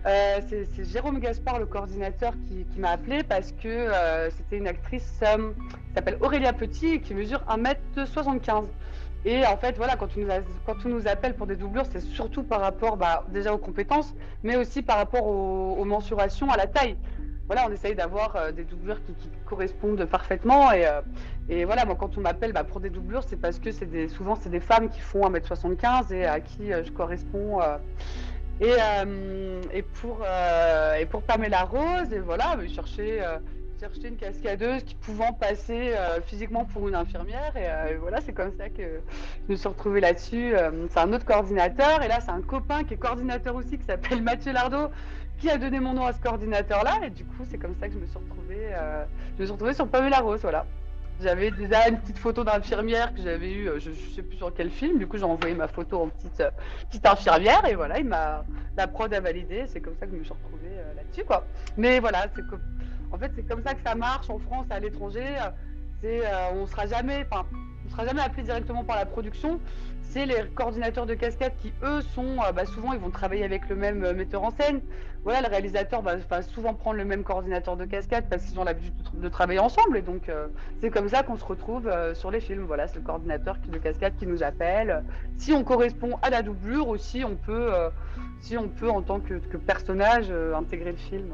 [0.07, 3.88] euh, c'est Jérôme Gaspard le coordinateur qui, m'a appelé parce que
[4.37, 8.64] c'était une actrice qui s'appelle Aurélia Petit qui mesure 1m75.
[9.25, 10.29] Et en fait, voilà, quand on nous,
[10.66, 14.14] quand on nous appelle pour des doublures, c'est surtout par rapport bah, déjà aux compétences,
[14.42, 16.97] mais aussi par rapport aux, aux mensurations, à la taille
[17.46, 19.14] voilà, on essaye d'avoir euh, des doublures qui,
[19.46, 20.72] correspondent parfaitement.
[20.72, 21.00] Et, euh,
[21.48, 23.70] et voilà, moi, quand on m'appelle bah, pour des doublures, c'est parce que
[24.09, 27.61] souvent, c'est des femmes qui font 1m75 et à qui euh, je corresponds.
[28.61, 30.24] et, pour,
[30.98, 33.20] et pour Pamela Rose, et voilà, chercher,
[33.81, 35.94] chercher une cascadeuse qui pouvant passer
[36.26, 37.52] physiquement pour une infirmière.
[37.57, 39.00] Et, et voilà, c'est comme ça que
[39.48, 40.55] je me suis retrouvée là-dessus.
[40.90, 42.02] c'est un autre coordinateur.
[42.02, 44.90] Et là, c'est un copain qui est coordinateur aussi, qui s'appelle Mathieu Lardo
[45.42, 47.00] qui a donné mon nom à ce coordinateur-là.
[47.05, 49.05] Et du coup, c'est comme ça que je me suis retrouvée, euh,
[49.37, 50.64] je me suis retrouvée sur Pamela Rose, voilà.
[51.20, 54.70] J'avais déjà une petite photo d'infirmière que j'avais eue, je, je sais plus sur quel
[54.70, 54.98] film.
[54.98, 56.50] Du coup, j'ai envoyé ma photo en petite, euh,
[56.88, 58.44] petite infirmière et voilà, il m'a,
[58.76, 59.64] la prod a validé.
[59.66, 61.44] C'est comme ça que je me suis retrouvée euh, là-dessus, quoi.
[61.76, 62.62] Mais voilà, c'est comme,
[63.11, 65.26] en fait, c'est comme ça que ça marche en France, à l'étranger.
[66.00, 66.22] C'est,
[66.55, 67.46] on sera jamais, enfin,
[67.92, 69.61] sera jamais appelé directement par la production.
[70.02, 73.76] C'est les coordinateurs de cascade qui, eux, sont bah, souvent, ils vont travailler avec le
[73.76, 74.81] même metteur en scène.
[75.24, 78.92] Voilà, le réalisateur va, souvent prendre le même coordinateur de cascade parce qu'ils ont l'habitude
[79.14, 79.96] de, travailler ensemble.
[79.96, 80.30] Et donc,
[80.80, 82.64] c'est comme ça qu'on se retrouve sur les films.
[82.64, 85.04] Voilà, c'est le coordinateur de cascade qui nous appelle.
[85.37, 87.70] Si on correspond à la doublure aussi, on peut,
[88.40, 91.32] si on peut en tant que, personnage, intégrer le film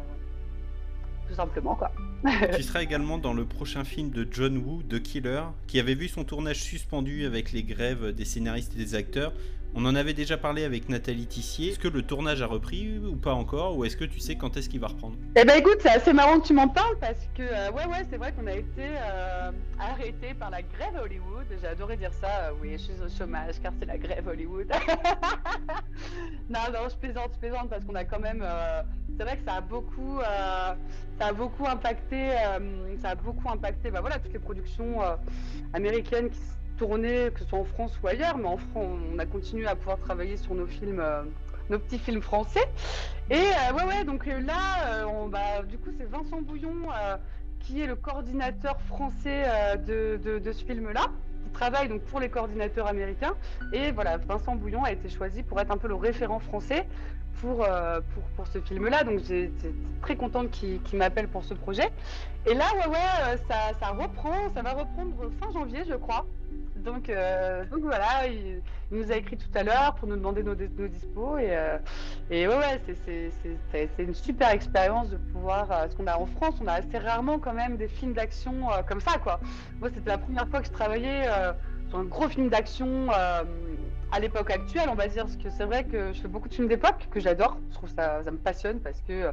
[1.29, 1.93] tout simplement quoi.
[2.57, 6.09] tu seras également dans le prochain film de John Woo, The Killer, qui avait vu
[6.09, 9.33] son tournage suspendu avec les grèves des scénaristes et des acteurs.
[9.81, 11.71] On en avait déjà parlé avec Nathalie Tissier.
[11.71, 14.57] Est-ce que le tournage a repris ou pas encore Ou est-ce que tu sais quand
[14.57, 15.15] est-ce qu'il va reprendre?
[15.37, 18.05] Eh ben écoute, c'est assez marrant que tu m'en parles parce que euh, ouais ouais
[18.11, 21.47] c'est vrai qu'on a été euh, arrêté par la grève Hollywood.
[21.61, 22.27] J'ai adoré dire ça.
[22.27, 24.67] Euh, oui, je suis au chômage car c'est la grève Hollywood.
[26.51, 28.45] non non, je plaisante, je plaisante parce qu'on a quand même.
[29.17, 30.19] c'est vrai que ça a beaucoup,
[31.21, 32.31] ça a beaucoup impacté,
[33.01, 33.93] ça a beaucoup impacté.
[33.93, 34.99] Bah voilà toutes les productions
[35.73, 36.41] américaines qui
[36.79, 39.75] tourner, que ce soit en France ou ailleurs, mais en France, on a continué à
[39.75, 41.23] pouvoir travailler sur nos films, euh,
[41.69, 42.67] nos petits films français.
[43.31, 46.75] Et euh, ouais, ouais, donc euh, là, on, bah, du coup, c'est Vincent Bouillon
[47.61, 49.45] qui est le coordinateur français
[49.87, 51.07] de, de, ce film-là,
[51.45, 53.35] qui travaille donc pour les coordinateurs américains.
[53.73, 56.87] Et voilà, Vincent Bouillon a été choisi pour être un peu le référent français
[57.41, 57.67] pour,
[58.15, 59.05] pour, pour, ce film-là.
[59.05, 59.73] Donc j'étais
[60.03, 61.91] très contente qu'il m'appelle pour ce projet.
[62.47, 66.25] Et là, ouais, ouais, ça, ça reprend, ça va reprendre fin janvier, je crois.
[66.79, 70.55] Donc, euh, donc voilà, il, nous a écrit tout à l'heure pour nous demander nos,
[70.55, 71.39] nos dispos.
[71.39, 71.79] Et, euh,
[72.31, 72.81] et ouais, ouais
[73.73, 75.65] c'est une super expérience de pouvoir.
[75.65, 78.55] Euh, parce qu'on a en France, on a assez rarement quand même des films d'action
[78.89, 79.41] comme ça, quoi.
[79.81, 81.29] Moi, c'était la première fois que je travaillais
[81.95, 83.09] un gros film d'action
[84.11, 86.55] à l'époque actuelle, on va dire, parce que c'est vrai que je fais beaucoup de
[86.55, 87.59] films d'époque que j'adore.
[87.71, 89.33] Je trouve ça, ça me passionne parce que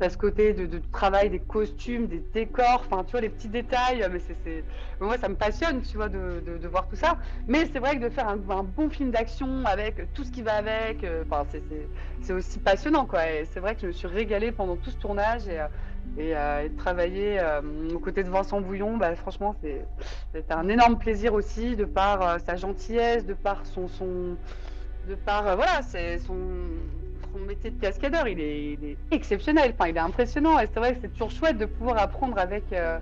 [0.00, 4.06] à ce côté de, travail des costumes, des décors, enfin, tu vois, les petits détails.
[4.10, 4.64] Mais c'est,
[5.00, 7.18] moi, ça me passionne, tu vois, de, de voir tout ça.
[7.46, 10.54] Mais c'est vrai que de faire un, bon film d'action avec tout ce qui va
[10.54, 11.24] avec, euh,
[12.20, 13.30] c'est aussi passionnant, quoi.
[13.30, 15.60] Et c'est vrai que je me suis régalée pendant tout ce tournage et,
[16.18, 17.40] euh, euh, et, de travailler
[17.94, 19.54] aux côtés de Vincent Bouillon, bah, franchement,
[20.32, 24.36] c'était un énorme plaisir aussi, de par sa gentillesse, de par son, son
[25.08, 26.18] de par, voilà, c'est
[27.44, 30.58] métier de cascadeur, il est, exceptionnel, enfin, il est impressionnant.
[30.58, 32.98] Et c'est vrai que c'est toujours chouette de pouvoir apprendre avec, euh,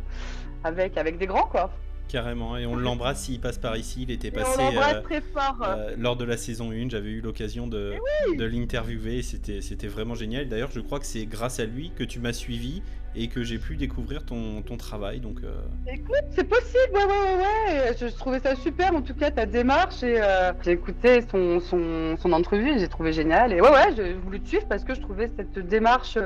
[0.63, 1.71] avec, avec des grands, quoi.
[2.09, 4.03] Carrément, et on l'embrasse s'il passe par ici.
[4.03, 5.57] Il était passé euh, très fort.
[5.63, 6.89] Euh, lors de la saison 1.
[6.91, 7.95] J'avais eu l'occasion de,
[8.37, 9.23] de l'interviewer.
[9.23, 10.49] C'était vraiment génial.
[10.49, 12.83] D'ailleurs, je crois que c'est grâce à lui que tu m'as suivi
[13.17, 15.21] et que j'ai pu découvrir ton, ton travail.
[15.21, 15.55] Donc, euh...
[15.87, 20.03] Écoute, c'est possible, ouais, ouais, ouais, Je, trouvais ça super, en tout cas, ta démarche.
[20.03, 23.53] Et euh, j'ai écouté son, son, son entrevue et j'ai trouvé génial.
[23.53, 26.19] Et ouais, ouais, j'ai voulu te suivre parce que je trouvais cette démarche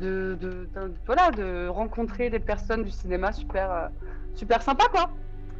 [0.00, 0.68] de, de,
[1.06, 3.90] voilà, de rencontrer des personnes du cinéma super,
[4.34, 5.10] super sympa, quoi.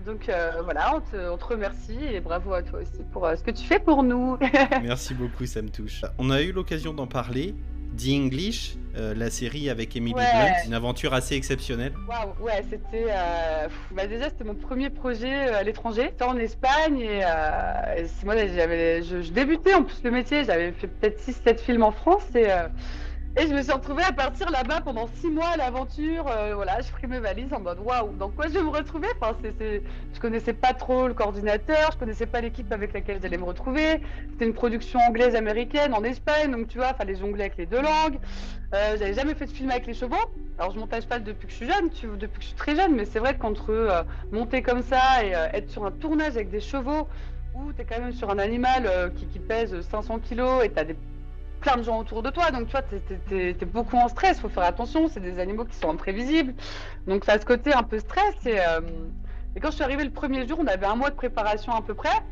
[0.06, 3.36] Donc euh, voilà, on te, on te, remercie et bravo à toi aussi pour euh,
[3.36, 4.38] ce que tu fais pour nous.
[4.82, 6.02] Merci beaucoup, ça me touche.
[6.18, 7.54] On a eu l'occasion d'en parler.
[7.96, 11.94] The English, euh, la série avec Emily Blunt, une aventure assez exceptionnelle.
[12.08, 13.06] Waouh, ouais, c'était.
[13.08, 16.08] Euh, bah déjà, c'était mon premier projet à l'étranger.
[16.10, 20.44] C'était en Espagne et, euh, moi, j'avais, je, je, débutais en plus le métier.
[20.44, 22.46] J'avais fait peut-être 6-7 films en France et
[23.38, 26.26] et je me suis retrouvée à partir là-bas pendant six mois à l'aventure.
[26.26, 29.06] Euh, voilà, je pris mes valises en mode waouh, dans quoi je vais me retrouver?
[29.20, 33.36] Enfin, c'est, Je connaissais pas trop le coordinateur, je connaissais pas l'équipe avec laquelle j'allais
[33.36, 34.00] me retrouver.
[34.32, 38.18] C'était une production anglaise-américaine en Espagne, donc tu vois, fallait jongler avec les deux langues.
[38.74, 40.16] Euh, j'avais jamais fait de film avec les chevaux.
[40.58, 42.74] Alors je monte à cheval depuis que je suis jeune, depuis que je suis très
[42.74, 46.50] jeune, mais c'est vrai qu'entre euh, monter comme ça et être sur un tournage avec
[46.50, 47.06] des chevaux,
[47.54, 50.78] où tu es quand même sur un animal qui, qui, pèse 500 kilos et tu
[50.78, 50.96] as des
[51.60, 54.48] plein de gens autour de toi, donc tu vois, t'es es, beaucoup en stress, faut
[54.48, 56.54] faire attention, c'est des animaux qui sont imprévisibles,
[57.06, 58.80] donc ça a ce côté un peu stress, et, euh,
[59.60, 61.94] quand je suis arrivée le premier jour, on avait un mois de préparation à peu
[61.94, 62.22] près,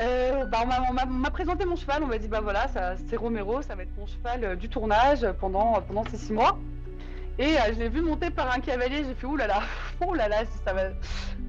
[0.00, 2.66] euh, bah on m'a présenté mon cheval, on m'a dit bah voilà,
[3.08, 6.58] c'est Romero, ça va être mon cheval euh, du tournage pendant, pendant ces six mois.
[7.40, 9.62] Et euh, je l'ai vu monter par un cavalier, j'ai fait oulala,
[10.06, 10.90] oulala, ça va,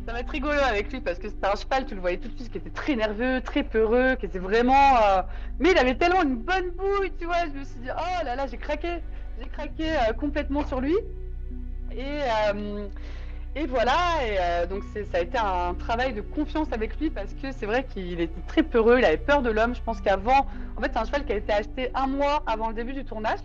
[0.06, 2.30] ça va être rigolo avec lui parce que c'était un cheval, tu le voyais tout
[2.30, 4.96] de suite, qui était très nerveux, très peureux, qui était vraiment.
[4.96, 5.22] Euh,
[5.60, 8.38] mais il avait tellement une bonne bouille, tu vois, je me suis dit, oh là
[8.38, 9.00] là, j'ai craqué,
[9.38, 10.96] j'ai craqué euh, complètement sur lui.
[11.94, 17.66] Et, voilà, donc ça a été un travail de confiance avec lui parce que c'est
[17.66, 19.76] vrai qu'il était très peureux, il avait peur de l'homme.
[19.76, 22.70] Je pense qu'avant, en fait, c'est un cheval qui a été acheté un mois avant
[22.70, 23.40] le début du tournage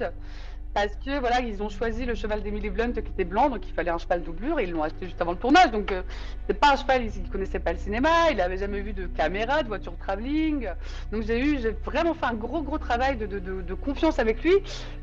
[0.76, 3.72] parce que voilà, ils ont choisi le cheval d'Emily Blunt qui était blanc, donc il
[3.72, 5.70] fallait un cheval doublure et ils l'ont acheté juste avant le tournage.
[5.70, 6.02] Donc euh,
[6.46, 9.06] c'est pas un cheval, il, ne connaissait pas le cinéma, il avait jamais vu de
[9.06, 10.68] caméra, de voiture travelling.
[11.12, 14.44] Donc j'ai eu, j'ai vraiment fait un gros gros travail de, de, de, confiance avec
[14.44, 14.52] lui.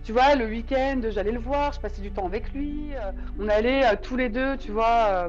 [0.03, 2.91] Tu vois, le week-end, j'allais le voir, je passais du temps avec lui.
[2.93, 5.27] Euh, on allait euh, tous les deux, tu vois,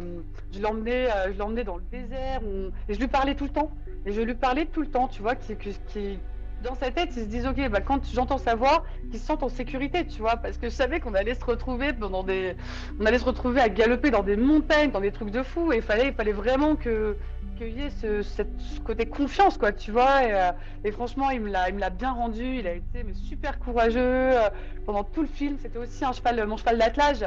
[0.53, 2.43] Je l'emmenais, euh, je l'emmenais dans le désert,
[2.87, 3.71] et je lui parlais tout le temps.
[4.05, 6.19] Et je lui parlais tout le temps, tu vois, qui, qui-
[6.65, 9.43] dans sa tête, ils se disent, ok, bah, quand j'entends sa voix, qu'ils se sentent
[9.43, 12.57] en sécurité, tu vois, parce que je savais qu'on allait se retrouver pendant des,
[12.99, 15.77] on allait se retrouver à galoper dans des montagnes, dans des trucs de fou, et
[15.77, 17.17] il fallait vraiment que
[17.55, 18.43] qu'il y ait ce,
[18.85, 20.25] côté confiance, quoi, tu vois.
[20.25, 20.53] Et, euh,
[20.85, 22.59] et franchement, il me l'a, bien rendu.
[22.59, 24.49] Il a été super courageux euh,
[24.87, 25.57] pendant tout le film.
[25.61, 27.27] C'était aussi un cheval, mon cheval d'attelage.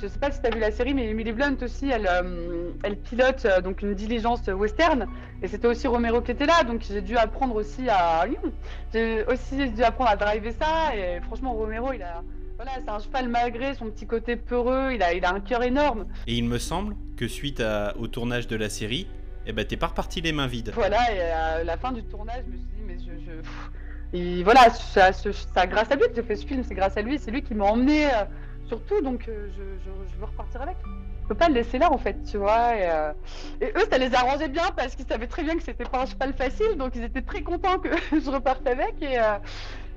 [0.00, 2.70] Je sais pas si tu as vu la série, mais Emily Blunt aussi, elle, euh,
[2.84, 5.06] elle pilote donc une diligence western.
[5.42, 8.24] Et c'était aussi Romero qui était là, donc j'ai dû apprendre aussi à,
[8.92, 10.94] j'ai aussi dû apprendre à driver ça.
[10.96, 12.22] Et franchement, Romero, il a,
[12.56, 14.92] voilà, c'est un cheval malgré son petit côté peureux.
[14.92, 16.06] Il a, il a un cœur énorme.
[16.28, 17.62] Et il me semble que suite
[17.98, 19.08] au tournage de la série,
[19.48, 20.72] eh ben t'es pas reparti les mains vides.
[20.74, 24.16] Voilà, et à la fin du tournage, je me suis dit, mais je.
[24.16, 27.02] Et voilà, ça, ça, grâce à lui que j'ai fait ce film, c'est grâce à
[27.02, 28.24] lui, c'est lui qui m'a emmené euh,
[28.66, 30.76] sur tout, donc euh, je veux repartir avec.
[31.28, 32.74] Je peux pas le laisser là en fait, tu vois.
[32.74, 33.12] Et, euh,
[33.60, 36.06] et eux, ça les arrangeait bien parce qu'ils savaient très bien que c'était pas un
[36.06, 38.94] cheval facile, donc ils étaient très contents que je reparte avec.
[39.02, 39.36] Et, euh,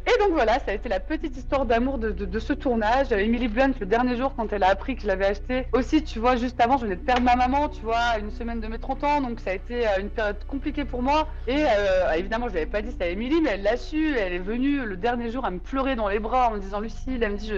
[0.07, 3.11] et donc voilà, ça a été la petite histoire d'amour de, ce tournage.
[3.11, 6.19] Emily Blunt, le dernier jour, quand elle a appris que je l'avais acheté, aussi, tu
[6.19, 8.79] vois, juste avant, je venais de perdre ma maman, tu vois, une semaine de mes
[8.79, 11.27] 30 ans, donc ça a été euh, une période compliquée pour moi.
[11.47, 14.33] Et euh, évidemment, je l'avais pas dit, c'était à Emily, mais elle l'a su, elle
[14.33, 17.19] est venue le dernier jour à me pleurer dans les bras en me disant, Lucie,
[17.21, 17.51] elle me dit,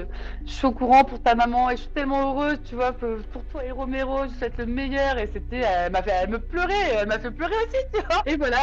[0.45, 3.43] je, suis au courant pour ta maman et je suis tellement heureuse, tu vois, pour,
[3.51, 5.17] toi et Romero, je souhaite le meilleur.
[5.17, 8.21] Et c'était, elle m'a fait, elle me pleurait, elle m'a fait pleurer aussi, tu vois.
[8.25, 8.57] Et voilà,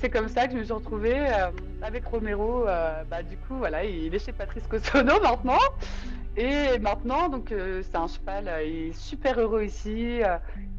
[0.00, 1.50] c'est comme ça que je me suis retrouvée euh,
[1.82, 2.66] avec Romero.
[2.68, 5.58] euh, bah, du coup, il est chez Patrice Cosono maintenant.
[6.36, 10.20] Et maintenant, donc, euh, c'est un cheval, euh, il est super heureux ici.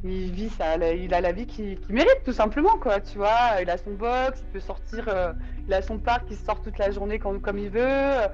[0.04, 3.00] il vit ça, il a la vie qu'il mérite, tout simplement, quoi.
[3.00, 5.36] Tu il a son box, il peut sortir,
[5.68, 8.28] il a son parc, il sort toute la journée comme il veut.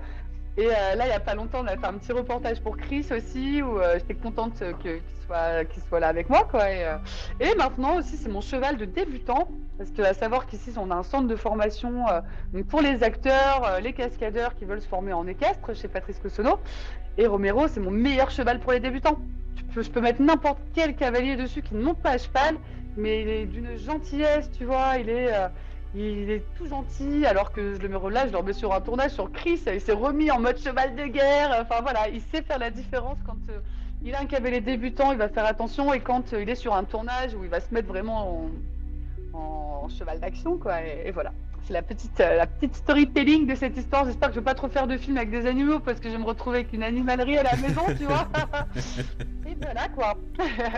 [0.59, 2.75] Et euh, là, il y a pas longtemps, on a fait un petit reportage pour
[2.75, 6.69] Chris aussi, où euh, j'étais contente qu'il soit, là avec moi, quoi.
[6.69, 6.97] Et, euh,
[7.39, 10.95] et maintenant aussi, c'est mon cheval de débutant, parce que à savoir qu'ici, on a
[10.95, 12.03] un centre de formation
[12.67, 16.59] pour les acteurs, les cascadeurs qui veulent se former en équestre chez Patrice Cosono.
[17.17, 19.17] Et Romero, c'est mon meilleur cheval pour les débutants.
[19.55, 22.57] Je peux, je peux mettre n'importe quel cavalier dessus qui ne monte pas à cheval,
[22.97, 24.97] mais il est d'une gentillesse, tu vois.
[24.99, 25.31] Il est,
[25.95, 29.31] il est tout gentil, alors que je le là, je le sur un tournage sur
[29.31, 29.59] Chris.
[29.67, 31.57] Il s'est remis en mode cheval de guerre.
[31.61, 33.59] Enfin voilà, il sait faire la différence quand euh,
[34.03, 36.75] il a un cavalier débutant, il va faire attention, et quand euh, il est sur
[36.75, 38.49] un tournage où il va se mettre vraiment
[39.33, 40.83] en, cheval d'action, quoi.
[40.83, 41.31] Et voilà.
[41.69, 44.03] C'est la petite, euh, la petite storytelling de cette histoire.
[44.03, 46.13] J'espère que je vais pas trop faire de films avec des animaux parce que je
[46.13, 48.27] vais me retrouver avec une animalerie à la maison, tu vois.
[49.47, 50.15] et voilà quoi.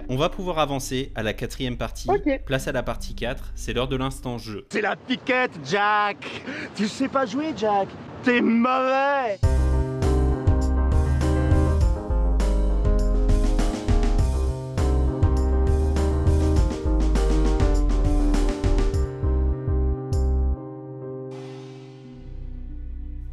[0.09, 2.09] On va pouvoir avancer à la quatrième partie.
[2.09, 2.41] Ok.
[2.45, 4.67] Place à la partie 4, c'est l'heure de l'instant jeu.
[4.69, 6.17] C'est la piquette, Jack
[6.75, 7.87] Tu sais pas jouer, Jack
[8.23, 9.39] T'es mauvais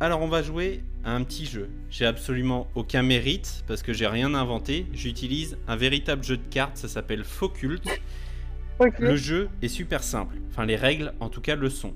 [0.09, 1.69] Alors on va jouer à un petit jeu.
[1.91, 4.87] J'ai absolument aucun mérite parce que j'ai rien inventé.
[4.95, 7.87] J'utilise un véritable jeu de cartes, ça s'appelle Focult.
[8.99, 11.93] Le jeu est super simple, enfin les règles en tout cas le sont.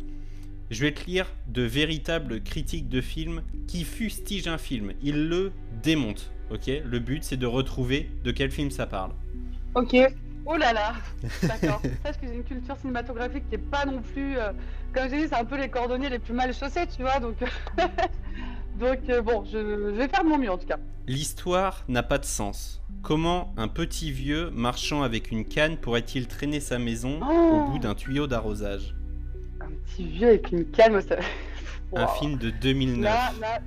[0.70, 4.92] Je vais te lire de véritables critiques de films qui fustigent un film.
[5.03, 5.51] Ils le
[5.83, 6.70] démontent, ok?
[6.85, 9.12] Le but c'est de retrouver de quel film ça parle.
[9.75, 9.96] Ok.
[10.44, 10.94] Oh là là.
[11.42, 11.81] D'accord.
[12.05, 14.37] Sache que j'ai une culture cinématographique qui est pas non plus.
[14.38, 14.52] euh,
[14.92, 17.20] comme j'ai dit, c'est un peu les cordonniers les plus mal chaussés, tu vois.
[17.20, 17.37] Donc,
[18.78, 20.78] donc euh, bon, je, je vais faire de mon mieux en tout cas.
[21.07, 22.81] L'histoire n'a pas de sens.
[23.02, 27.94] Comment un petit vieux marchant avec une canne pourrait-il traîner sa maison au bout d'un
[27.94, 28.94] tuyau d'arrosage?
[29.61, 31.16] Un petit vieux avec une canne, ça.
[31.94, 32.14] Un Wow.
[32.14, 33.05] film de 2009.
[33.05, 33.59] Là, là.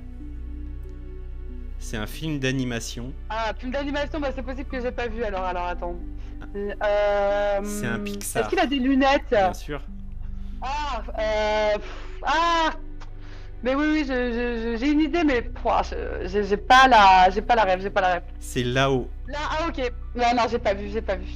[1.88, 3.12] C'est un film d'animation.
[3.30, 5.44] Ah, film d'animation, bah c'est possible que j'ai pas vu alors.
[5.44, 5.94] Alors attends.
[6.56, 8.42] Euh, C'est un Pixar.
[8.42, 9.80] Est-ce qu'il a des lunettes Bien sûr.
[10.60, 11.78] Ah, euh,
[12.24, 12.70] ah.
[13.62, 15.48] Mais oui, oui, j'ai une idée, mais
[16.24, 18.22] j'ai pas la, j'ai pas la rêve, j'ai pas la rêve.
[18.40, 19.08] C'est là-haut.
[19.28, 19.92] Là, ah ok.
[20.16, 21.28] Non, non, j'ai pas vu, j'ai pas vu.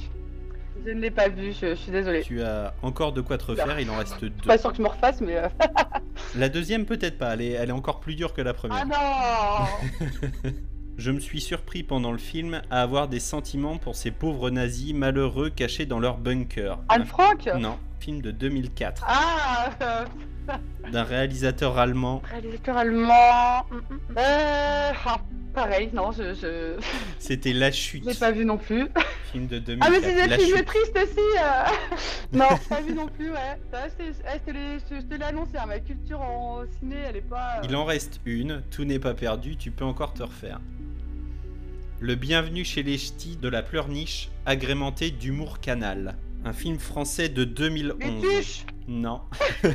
[0.85, 2.21] Je ne l'ai pas vu, je, je suis désolée.
[2.23, 4.31] Tu as encore de quoi te refaire, il en reste deux.
[4.45, 5.37] pas sûr que je me refasse, mais.
[5.37, 5.47] euh,
[6.35, 8.83] La deuxième peut-être pas, elle est, elle est encore plus dure que la première.
[8.91, 9.67] Ah
[10.01, 10.49] non
[10.97, 14.93] Je me suis surpris pendant le film à avoir des sentiments pour ces pauvres nazis
[14.93, 16.79] malheureux cachés dans leur bunker.
[16.89, 17.47] Anne Frank?
[17.57, 20.05] Non, film de 2004, Ah euh,
[20.91, 22.21] d'un réalisateur allemand.
[22.29, 23.65] Réalisateur allemand.
[24.17, 25.17] Euh, ah,
[25.53, 26.33] pareil, non, je.
[26.33, 26.79] je...
[27.19, 28.87] C'était La Chute, Je l'ai pas vu non plus.
[29.31, 29.81] film de 2004.
[29.81, 31.97] Ah, mais c'est des films tristes aussi euh.
[32.37, 33.59] Non, pas vu non plus, ouais.
[33.71, 36.95] Ça, eh, je te l'ai- je je te l'ai annoncé, hein, ma culture en ciné,
[37.09, 37.57] elle est pas.
[37.59, 40.59] euh, Il en reste une, tout n'est pas perdu, tu peux encore te refaire.
[41.99, 46.15] Le bienvenu chez les ch'tis de la pleurniche, agrémenté d'humour canal.
[46.43, 47.99] Un film français de 2011.
[47.99, 49.21] Métuche Non.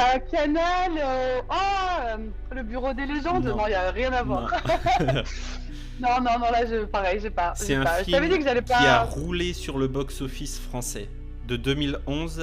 [0.00, 0.92] Un canal.
[0.96, 3.64] euh, Oh, le bureau des légendes Non.
[3.66, 4.50] Il n'y a rien à voir.
[6.00, 7.52] non, non, non, là, je, pareil, j'ai pas.
[7.56, 8.04] C'est un pas.
[8.04, 9.02] Film dit que j'allais qui a pas.
[9.04, 11.08] roulé sur le box-office français
[11.48, 12.42] de 2011 de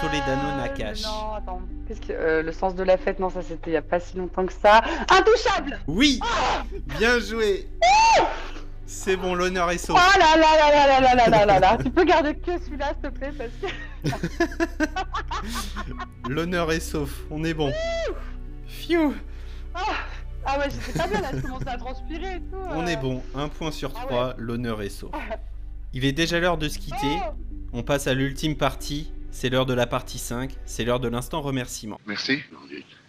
[0.00, 1.02] Toledano Euh, Nakash.
[1.04, 1.60] Non, attends.
[1.86, 2.12] Qu'est-ce que.
[2.12, 4.46] euh, le sens de la fête, non, ça c'était il y a pas si longtemps
[4.46, 4.82] que ça.
[5.10, 6.18] Intouchable Oui
[6.98, 7.68] Bien joué
[8.86, 9.98] C'est bon, l'honneur est sauf.
[10.00, 12.56] Oh là là là là là là là là là là Tu peux garder que
[12.58, 13.66] celui-là, s'il te plaît, parce que.
[16.28, 17.72] L'honneur est sauf, on est bon.
[18.68, 19.14] Phew
[19.74, 19.80] Ah,
[20.44, 22.56] ah ouais, j'étais pas bien là, je commençais à transpirer et tout.
[22.70, 22.86] On euh.
[22.86, 25.10] est bon, un point sur Ah trois, l'honneur est sauf.
[25.92, 27.18] Il est déjà l'heure de se quitter.
[27.28, 27.34] Oh
[27.72, 29.12] On passe à l'ultime partie.
[29.32, 30.54] C'est l'heure de la partie 5.
[30.64, 32.00] C'est l'heure de l'instant remerciement.
[32.06, 32.42] Merci.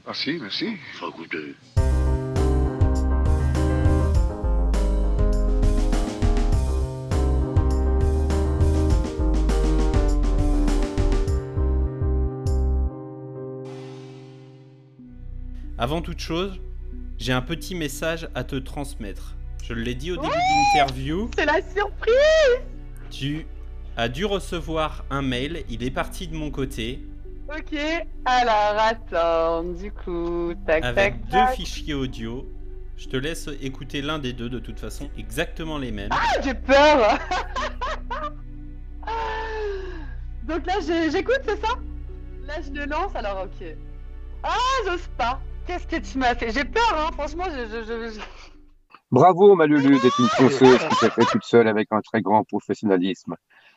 [0.06, 0.78] Merci, merci.
[1.00, 1.56] Faut goûter.
[15.80, 16.60] Avant toute chose,
[17.20, 19.36] j'ai un petit message à te transmettre.
[19.64, 21.30] Je l'ai dit au début de l'interview.
[21.38, 22.62] C'est la surprise
[23.12, 23.46] Tu
[23.96, 25.64] as dû recevoir un mail.
[25.70, 27.06] Il est parti de mon côté
[27.50, 27.78] Ok,
[28.26, 31.56] alors attends, du coup, tac avec tac deux tac.
[31.56, 32.46] fichiers audio.
[32.98, 36.10] Je te laisse écouter l'un des deux de toute façon, exactement les mêmes.
[36.12, 37.20] Ah, j'ai peur
[40.44, 40.74] Donc là,
[41.10, 41.76] j'écoute, c'est ça?
[42.46, 43.68] Là, je le lance, alors ok.
[44.44, 46.49] Ah, j'ose pas Qu'est-ce que tu m'as fait?
[46.51, 47.65] J'ai peur, hein, franchement, je...
[47.65, 48.20] je, je,
[49.11, 53.36] Bravo, Malulu, d'être une ponceuse qui s'est fait toute seule avec un très grand professionnalisme.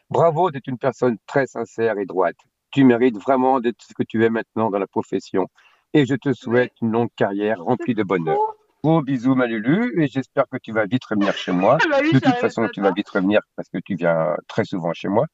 [0.08, 2.36] Bravo d'être une personne très sincère et droite.
[2.72, 5.46] Tu mérites vraiment d'être ce que tu es maintenant dans la profession.
[5.92, 8.38] Et je te souhaite une longue carrière remplie de bonheur.
[8.82, 11.78] Gros bisous, Malulu, et j'espère que tu vas vite revenir chez moi.
[11.90, 14.92] Bah oui, De toute façon, tu vas vite revenir parce que tu viens très souvent
[14.92, 15.26] chez moi.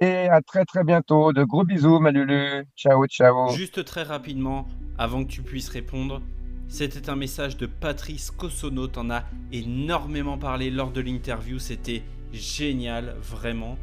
[0.00, 1.32] Et à très très bientôt.
[1.32, 2.64] De gros bisous, Malulu.
[2.76, 3.50] Ciao, ciao.
[3.52, 6.22] Juste très rapidement, avant que tu puisses répondre,
[6.68, 8.86] c'était un message de Patrice Cossonneau.
[8.86, 11.58] T'en as énormément parlé lors de l'interview.
[11.58, 13.76] C'était génial, vraiment.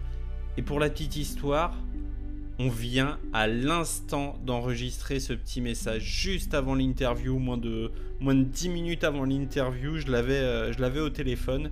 [0.55, 1.75] Et pour la petite histoire,
[2.59, 7.91] on vient à l'instant d'enregistrer ce petit message juste avant l'interview, moins de,
[8.21, 9.97] moins de 10 minutes avant l'interview.
[9.97, 11.71] Je l'avais euh, je l'avais au téléphone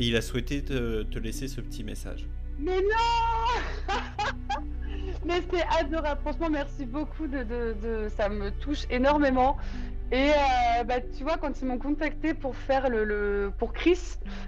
[0.00, 2.26] et il a souhaité te laisser ce petit message.
[2.58, 3.94] Mais non
[5.26, 9.56] Mais c'est adorable, franchement, merci beaucoup de, de, de- Ça me touche énormément.
[10.12, 13.98] Et euh, bah, tu vois, quand ils m'ont contacté pour faire le, le- pour Chris,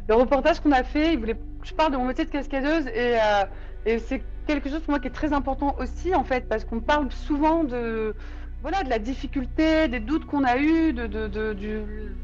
[0.08, 3.16] le reportage qu'on a fait, ils voulaient je parle de mon métier de cascadeuse et,
[3.18, 3.44] euh,
[3.86, 6.78] et c'est quelque chose pour moi qui est très important aussi en fait, parce qu'on
[6.80, 8.14] parle souvent de
[8.62, 11.80] voilà de la difficulté, des doutes qu'on a eus, de- de- du,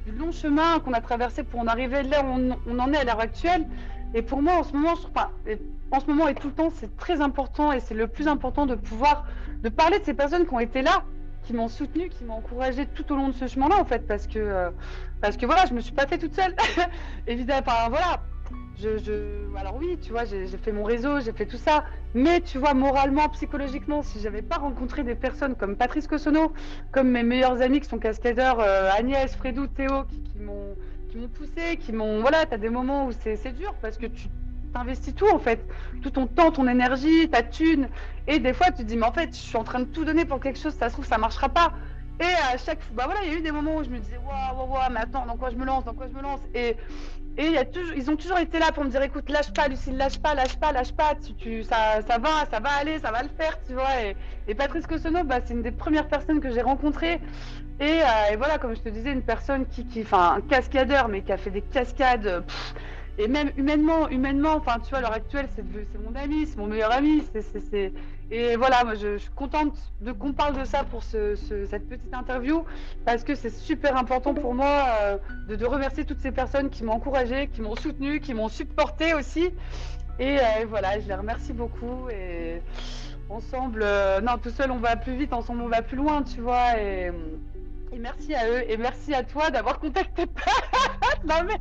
[0.07, 2.99] du long chemin qu'on a traversé pour en arriver là où on, on en est
[2.99, 3.67] à l'heure actuelle.
[4.15, 5.59] Et pour moi, en ce moment, je et
[5.91, 8.67] en ce moment et tout le temps, c'est très important et c'est le plus important
[8.67, 9.25] de pouvoir
[9.63, 11.05] de parler de ces personnes qui ont été là,
[11.45, 14.27] qui m'ont soutenu, qui m'ont encouragé tout au long de ce chemin-là, en fait, parce
[14.27, 14.71] que euh,
[15.21, 16.55] parce que voilà, je me suis pas fait toute seule.
[17.27, 18.23] Évidemment, voilà.
[18.81, 21.85] Je, alors oui, tu vois, j'ai fait mon réseau, j'ai fait tout ça,
[22.15, 26.53] mais tu vois, moralement, psychologiquement, si j'avais pas rencontré des personnes comme Patrice Cossonneau,
[26.91, 30.75] comme mes meilleurs amis qui sont cascadeurs, euh, Agnès, Fredou, Théo, qui m'ont
[31.13, 34.07] qui m'ont poussé, qui m'ont voilà, t'as des moments où c'est c'est dur parce que
[34.07, 34.29] tu
[34.73, 35.63] t'investis tout en fait,
[36.01, 37.89] tout ton temps, ton énergie, ta thune,
[38.27, 40.07] et des fois tu te dis mais en fait je suis en train de tout
[40.07, 41.75] donner pour quelque chose, ça se trouve ça marchera pas.
[42.21, 43.99] Et à chaque fois, bah voilà, il y a eu des moments où je me
[43.99, 46.23] disais waouh waouh waouh, mais attends, dans quoi je me lance, dans quoi je me
[46.23, 46.77] lance, et
[47.39, 47.51] et
[47.97, 50.57] ils ont toujours été là pour me dire écoute, lâche pas, Lucille, lâche pas, lâche
[50.59, 53.73] pas, lâche pas, tu, ça, ça va, ça va aller, ça va le faire, tu
[53.73, 54.03] vois.
[54.05, 54.15] Et,
[54.49, 57.21] et Patrice Cossonneau, bah, c'est une des premières personnes que j'ai rencontrées.
[57.81, 61.23] Et, euh, voilà, comme je te disais, une personne qui, qui, enfin, un cascadeur, mais
[61.23, 62.27] qui a fait des cascades.
[62.27, 62.41] euh,
[63.19, 65.65] et même humainement, humainement, enfin, tu vois, à l'heure actuelle, c'est
[65.99, 67.23] mon ami, c'est mon meilleur ami.
[67.33, 67.93] c'est-
[68.35, 71.87] Et voilà, moi, je, suis contente de qu'on parle de ça pour ce, ce- cette
[71.87, 72.65] petite interview,
[73.05, 75.19] parce que c'est super important pour moi euh,
[75.55, 79.51] de, remercier toutes ces personnes qui m'ont encouragée, qui m'ont soutenue, qui m'ont supporté aussi.
[80.19, 82.09] Et euh, voilà, je les remercie beaucoup.
[82.09, 82.63] Et
[83.29, 86.41] ensemble, euh, non, tout seul on va plus vite, ensemble on va plus loin, tu
[86.41, 86.73] vois.
[87.93, 90.25] Et merci à eux, et merci à toi d'avoir contacté
[91.29, 91.57] non mais,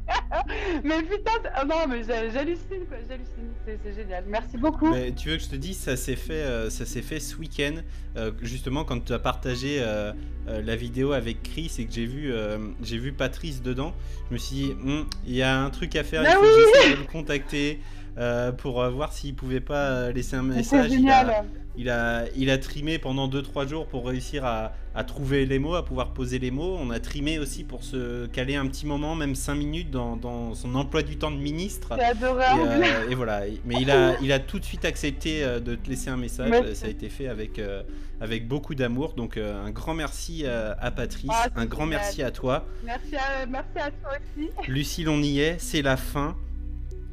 [0.84, 1.32] mais putain,
[1.68, 4.24] non mais j'hallucine quoi, j'hallucine, c'est génial.
[4.28, 4.92] Merci beaucoup.
[4.92, 7.36] Mais tu veux que je te dise, ça s'est fait, euh, ça s'est fait ce
[7.36, 7.76] week-end,
[8.18, 10.14] euh, justement quand tu as partagé euh,
[10.48, 12.34] la vidéo avec Chris et que j'ai vu,
[12.82, 13.94] j'ai vu Patrice dedans.
[14.30, 16.42] Je me suis dit, Hum, il y a un truc à faire, il Ah faut
[16.42, 17.80] oui de le contacter.
[18.18, 20.92] Euh, pour euh, voir s'il pouvait pas euh, laisser un message.
[20.92, 21.44] Il a,
[21.78, 25.76] il a, il a trimé pendant 2-3 jours pour réussir à, à trouver les mots,
[25.76, 26.76] à pouvoir poser les mots.
[26.78, 30.54] On a trimé aussi pour se caler un petit moment, même 5 minutes dans, dans
[30.54, 31.94] son emploi du temps de ministre.
[31.98, 32.84] C'est adorable.
[32.84, 33.44] Et, euh, et voilà.
[33.66, 36.50] Mais il a, il a tout de suite accepté de te laisser un message.
[36.50, 36.76] Merci.
[36.76, 37.82] Ça a été fait avec, euh,
[38.20, 39.14] avec beaucoup d'amour.
[39.14, 42.02] Donc un grand merci à Patrice, Ah, un grand génial.
[42.02, 42.66] merci à toi.
[42.84, 44.50] Merci à, merci à toi aussi.
[44.70, 46.36] Lucille, on y est, c'est la fin.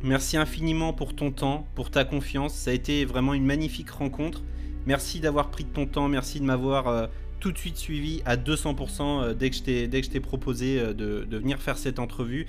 [0.03, 2.55] Merci infiniment pour ton temps, pour ta confiance.
[2.55, 4.43] Ça a été vraiment une magnifique rencontre.
[4.87, 7.07] Merci d'avoir pris de ton temps, merci de m'avoir euh,
[7.41, 11.61] tout de suite suivi à 200% euh, dès que je t'ai proposé euh, de, venir
[11.61, 12.47] faire cette entrevue.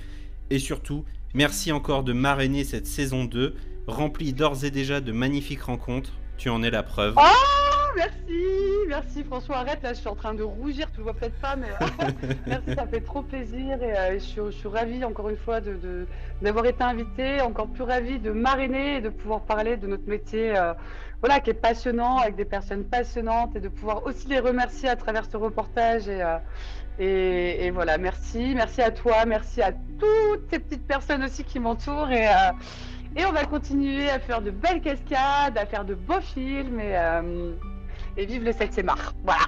[0.48, 3.54] Et surtout, merci encore de marrainer cette saison 2,
[3.86, 6.12] remplie d'ores et déjà de magnifiques rencontres.
[6.38, 7.14] Tu en es la preuve.
[7.16, 8.44] Oh, merci,
[8.88, 11.56] merci François, arrête là, je suis en train de rougir, tu le vois peut-être pas,
[11.56, 11.68] mais
[12.46, 15.60] merci, ça fait trop plaisir et euh, je, suis, ravie encore une fois
[16.40, 20.56] d'avoir été invitée, encore plus ravie de marrainer et de pouvoir parler de notre métier,
[20.56, 20.72] euh,
[21.20, 24.96] voilà, qui est passionnant, avec des personnes passionnantes et de pouvoir aussi les remercier à
[24.96, 26.38] travers ce reportage et, euh,
[26.98, 32.10] et, voilà, merci, merci à toi, merci à toutes ces petites personnes aussi qui m'entourent
[32.10, 32.26] et
[33.16, 36.96] et on va continuer à faire de belles cascades, à faire de beaux films et,
[36.96, 37.52] euh,
[38.16, 39.14] et vive le 7 art.
[39.24, 39.46] Voilà.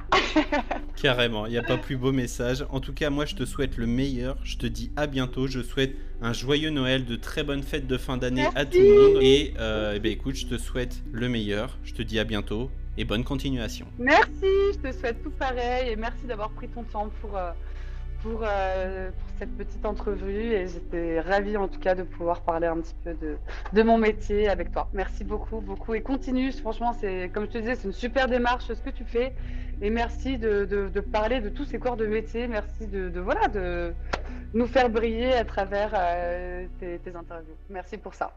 [0.97, 2.65] Carrément, il n'y a pas plus beau message.
[2.71, 4.37] En tout cas, moi, je te souhaite le meilleur.
[4.45, 5.47] Je te dis à bientôt.
[5.47, 9.13] Je souhaite un joyeux Noël, de très bonnes fêtes de fin d'année à tout le
[9.13, 9.23] monde.
[9.23, 11.79] Et euh, eh ben, écoute, je te souhaite le meilleur.
[11.85, 13.87] Je te dis à bientôt et bonne continuation.
[13.99, 17.53] Merci, je te souhaite tout pareil et merci d'avoir pris ton temps pour, euh,
[18.23, 22.66] pour, euh, pour cette petite entrevue et j'étais ravie en tout cas de pouvoir parler
[22.68, 23.37] un petit peu de,
[23.73, 24.89] de mon métier avec toi.
[24.93, 26.53] Merci beaucoup, beaucoup et continue.
[26.53, 29.35] Franchement, c'est comme je te disais, c'est une super démarche ce que tu fais
[29.81, 32.47] et merci de, de- parler de tous ces corps de métier.
[32.47, 33.93] Merci de, voilà de
[34.55, 37.57] nous faire briller à travers euh, tes interviews.
[37.68, 38.33] Merci pour ça.